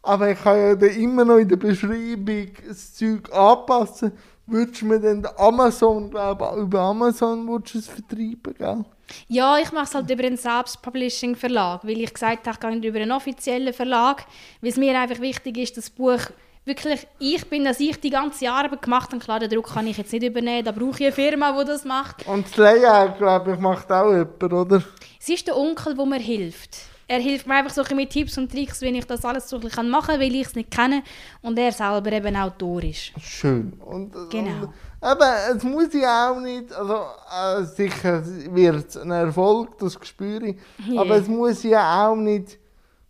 aber 0.02 0.30
ich 0.30 0.40
kann 0.40 0.56
ja 0.56 0.74
dann 0.74 0.90
immer 0.90 1.24
noch 1.24 1.38
in 1.38 1.48
der 1.48 1.56
Beschreibung 1.56 2.48
das 2.66 2.94
Zeug 2.94 3.32
anpassen. 3.32 4.12
Würdest 4.46 4.82
du 4.82 4.86
mir 4.86 5.00
dann 5.00 5.26
Amazon, 5.36 6.08
über 6.10 6.80
Amazon 6.80 7.46
würdest 7.48 7.74
du 7.74 7.78
es 7.78 7.86
vertreiben, 7.88 8.54
gell? 8.56 8.84
Ja, 9.28 9.58
ich 9.58 9.72
mache 9.72 9.84
es 9.84 9.94
halt 9.94 10.10
über 10.10 10.24
einen 10.24 10.36
Selbst-Publishing-Verlag, 10.36 11.84
weil 11.84 12.00
ich 12.00 12.12
gesagt 12.12 12.46
habe, 12.46 12.54
ich 12.54 12.60
gehe 12.60 12.70
nicht 12.70 12.84
über 12.84 13.00
einen 13.00 13.12
offiziellen 13.12 13.72
Verlag, 13.72 14.24
weil 14.60 14.70
es 14.70 14.76
mir 14.76 14.98
einfach 14.98 15.20
wichtig 15.20 15.58
ist, 15.58 15.76
dass 15.76 15.86
das 15.86 15.90
Buch 15.90 16.20
wirklich 16.64 17.06
ich 17.18 17.48
bin, 17.48 17.64
dass 17.64 17.80
ich 17.80 17.98
die 18.00 18.10
ganze 18.10 18.50
Arbeit 18.50 18.82
gemacht 18.82 19.10
habe. 19.12 19.22
Klar, 19.22 19.40
den 19.40 19.50
Druck 19.50 19.72
kann 19.74 19.86
ich 19.86 19.96
jetzt 19.96 20.12
nicht 20.12 20.22
übernehmen, 20.22 20.64
da 20.64 20.72
brauche 20.72 20.98
ich 20.98 21.06
eine 21.06 21.12
Firma, 21.12 21.58
die 21.58 21.66
das 21.66 21.84
macht. 21.84 22.26
Und 22.26 22.46
das 22.46 22.56
Layout, 22.56 23.18
glaube 23.18 23.52
ich, 23.52 23.58
macht 23.58 23.90
auch 23.90 24.10
jemand, 24.10 24.42
oder? 24.42 24.82
Es 25.20 25.28
ist 25.28 25.46
der 25.46 25.56
Onkel, 25.56 25.94
der 25.94 26.06
mir 26.06 26.18
hilft. 26.18 26.78
Er 27.10 27.18
hilft 27.18 27.48
mir 27.48 27.54
einfach 27.54 27.74
so 27.74 27.82
mit 27.96 28.10
Tipps 28.10 28.38
und 28.38 28.52
Tricks, 28.52 28.80
wie 28.82 28.96
ich 28.96 29.04
das 29.04 29.24
alles 29.24 29.48
so 29.48 29.58
machen 29.58 29.90
kann, 29.90 30.20
weil 30.20 30.32
ich 30.32 30.46
es 30.46 30.54
nicht 30.54 30.70
kenne 30.70 31.02
und 31.42 31.58
er 31.58 31.72
selber 31.72 32.12
eben 32.12 32.36
Autor 32.36 32.84
ist. 32.84 33.10
Schön. 33.20 33.72
Und, 33.84 34.12
genau. 34.30 34.72
Aber 35.00 35.34
es 35.52 35.64
muss 35.64 35.92
ja 35.92 36.30
auch 36.30 36.38
nicht, 36.38 36.72
also 36.72 36.94
äh, 36.94 37.64
sicher 37.64 38.22
wird 38.54 38.90
es 38.90 38.96
ein 38.96 39.10
Erfolg, 39.10 39.76
das 39.78 39.98
spüre 40.06 40.50
ich, 40.50 40.56
yeah. 40.88 41.00
aber 41.00 41.16
es 41.16 41.26
muss 41.26 41.64
ja 41.64 42.06
auch 42.06 42.14
nicht 42.14 42.58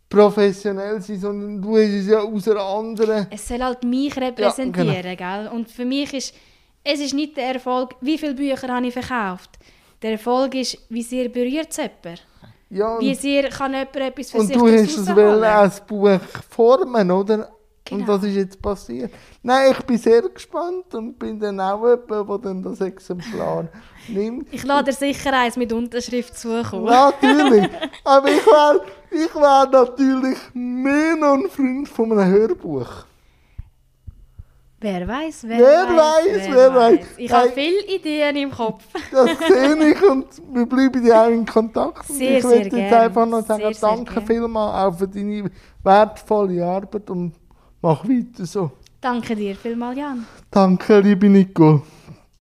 professionell 0.09 0.99
sein, 0.99 1.19
sondern 1.19 1.61
du 1.61 1.77
hast 1.77 1.91
es 1.91 2.07
ja 2.07 2.21
aus 2.21 2.47
einer 2.47 2.59
anderen... 2.59 3.27
Es 3.29 3.47
soll 3.47 3.61
halt 3.61 3.83
mich 3.83 4.17
repräsentieren, 4.17 4.95
ja, 4.95 5.13
genau. 5.13 5.43
gell? 5.43 5.47
Und 5.53 5.69
für 5.69 5.85
mich 5.85 6.11
ist, 6.11 6.33
es 6.83 6.99
ist 7.01 7.13
nicht 7.13 7.37
der 7.37 7.53
Erfolg, 7.53 7.93
wie 8.01 8.17
viele 8.17 8.33
Bücher 8.33 8.67
habe 8.67 8.87
ich 8.87 8.93
verkauft. 8.93 9.51
Der 10.01 10.13
Erfolg 10.13 10.55
ist, 10.55 10.79
wie 10.89 11.03
sehr 11.03 11.29
berührt 11.29 11.67
es 11.69 11.77
jemand. 11.77 12.25
Ja, 12.71 12.99
wie 13.01 13.13
sehr 13.15 13.49
kann 13.49 13.73
jemand 13.73 13.95
etwas 13.97 14.31
für 14.31 14.37
und 14.37 14.47
sich 14.47 14.55
Und 14.55 14.65
du 14.65 14.73
hast 14.73 14.97
es 14.97 15.09
als 15.43 15.81
Buch 15.81 16.19
formen, 16.49 17.11
oder? 17.11 17.49
Genau. 17.83 17.99
Und 17.99 18.07
das 18.07 18.23
ist 18.23 18.35
jetzt 18.35 18.61
passiert. 18.61 19.11
Nein, 19.43 19.73
ich 19.77 19.85
bin 19.85 19.97
sehr 19.97 20.21
gespannt 20.21 20.93
und 20.93 21.19
bin 21.19 21.37
dann 21.37 21.59
auch 21.59 21.83
jemand, 21.85 22.29
der 22.29 22.37
dann 22.37 22.63
das 22.63 22.79
Exemplar 22.79 23.67
nimmt. 24.07 24.47
Ich 24.53 24.63
lade 24.63 24.91
dir 24.91 24.93
sicher 24.97 25.33
eins 25.33 25.57
mit 25.57 25.73
Unterschrift 25.73 26.37
zukommen. 26.37 26.85
Natürlich. 26.85 27.69
Aber 28.05 28.29
ich 28.29 28.45
wäre 28.45 28.81
ich 29.11 29.35
wär 29.35 29.67
natürlich 29.69 30.37
mehr 30.53 31.17
noch 31.17 31.33
ein 31.33 31.49
Freund 31.49 31.89
von 31.89 32.17
einem 32.17 32.31
Hörbuch. 32.31 33.05
Wer 34.83 35.07
weiß, 35.07 35.43
wer, 35.47 35.59
wer 35.59 35.87
weiß, 35.95 36.47
wer, 36.47 36.55
wer 36.55 36.75
weiß. 36.75 37.05
Ich 37.17 37.31
habe 37.31 37.51
viele 37.51 37.85
Ideen 37.85 38.35
im 38.35 38.49
Kopf. 38.51 38.83
Das 39.11 39.29
sehe 39.47 39.91
ich 39.91 40.01
und 40.09 40.25
wir 40.51 40.65
bleiben 40.65 41.05
ja 41.05 41.23
auch 41.23 41.29
in 41.29 41.45
Kontakt. 41.45 42.07
Sehr, 42.07 42.39
ich 42.39 42.43
möchte 42.43 42.77
jetzt 42.77 42.93
einfach 42.93 43.27
noch 43.27 43.45
sagen, 43.45 43.61
sehr, 43.61 43.89
danke 43.89 44.13
sehr 44.13 44.21
vielmals 44.23 44.73
auch 44.73 44.97
für 44.97 45.07
deine 45.07 45.51
wertvolle 45.83 46.65
Arbeit 46.65 47.07
und 47.11 47.33
mach 47.79 48.03
weiter 48.05 48.43
so. 48.43 48.71
Danke 48.99 49.35
dir 49.35 49.55
vielmals, 49.55 49.99
Jan. 49.99 50.25
Danke, 50.49 50.99
liebe 50.99 51.29
Nico. 51.29 51.83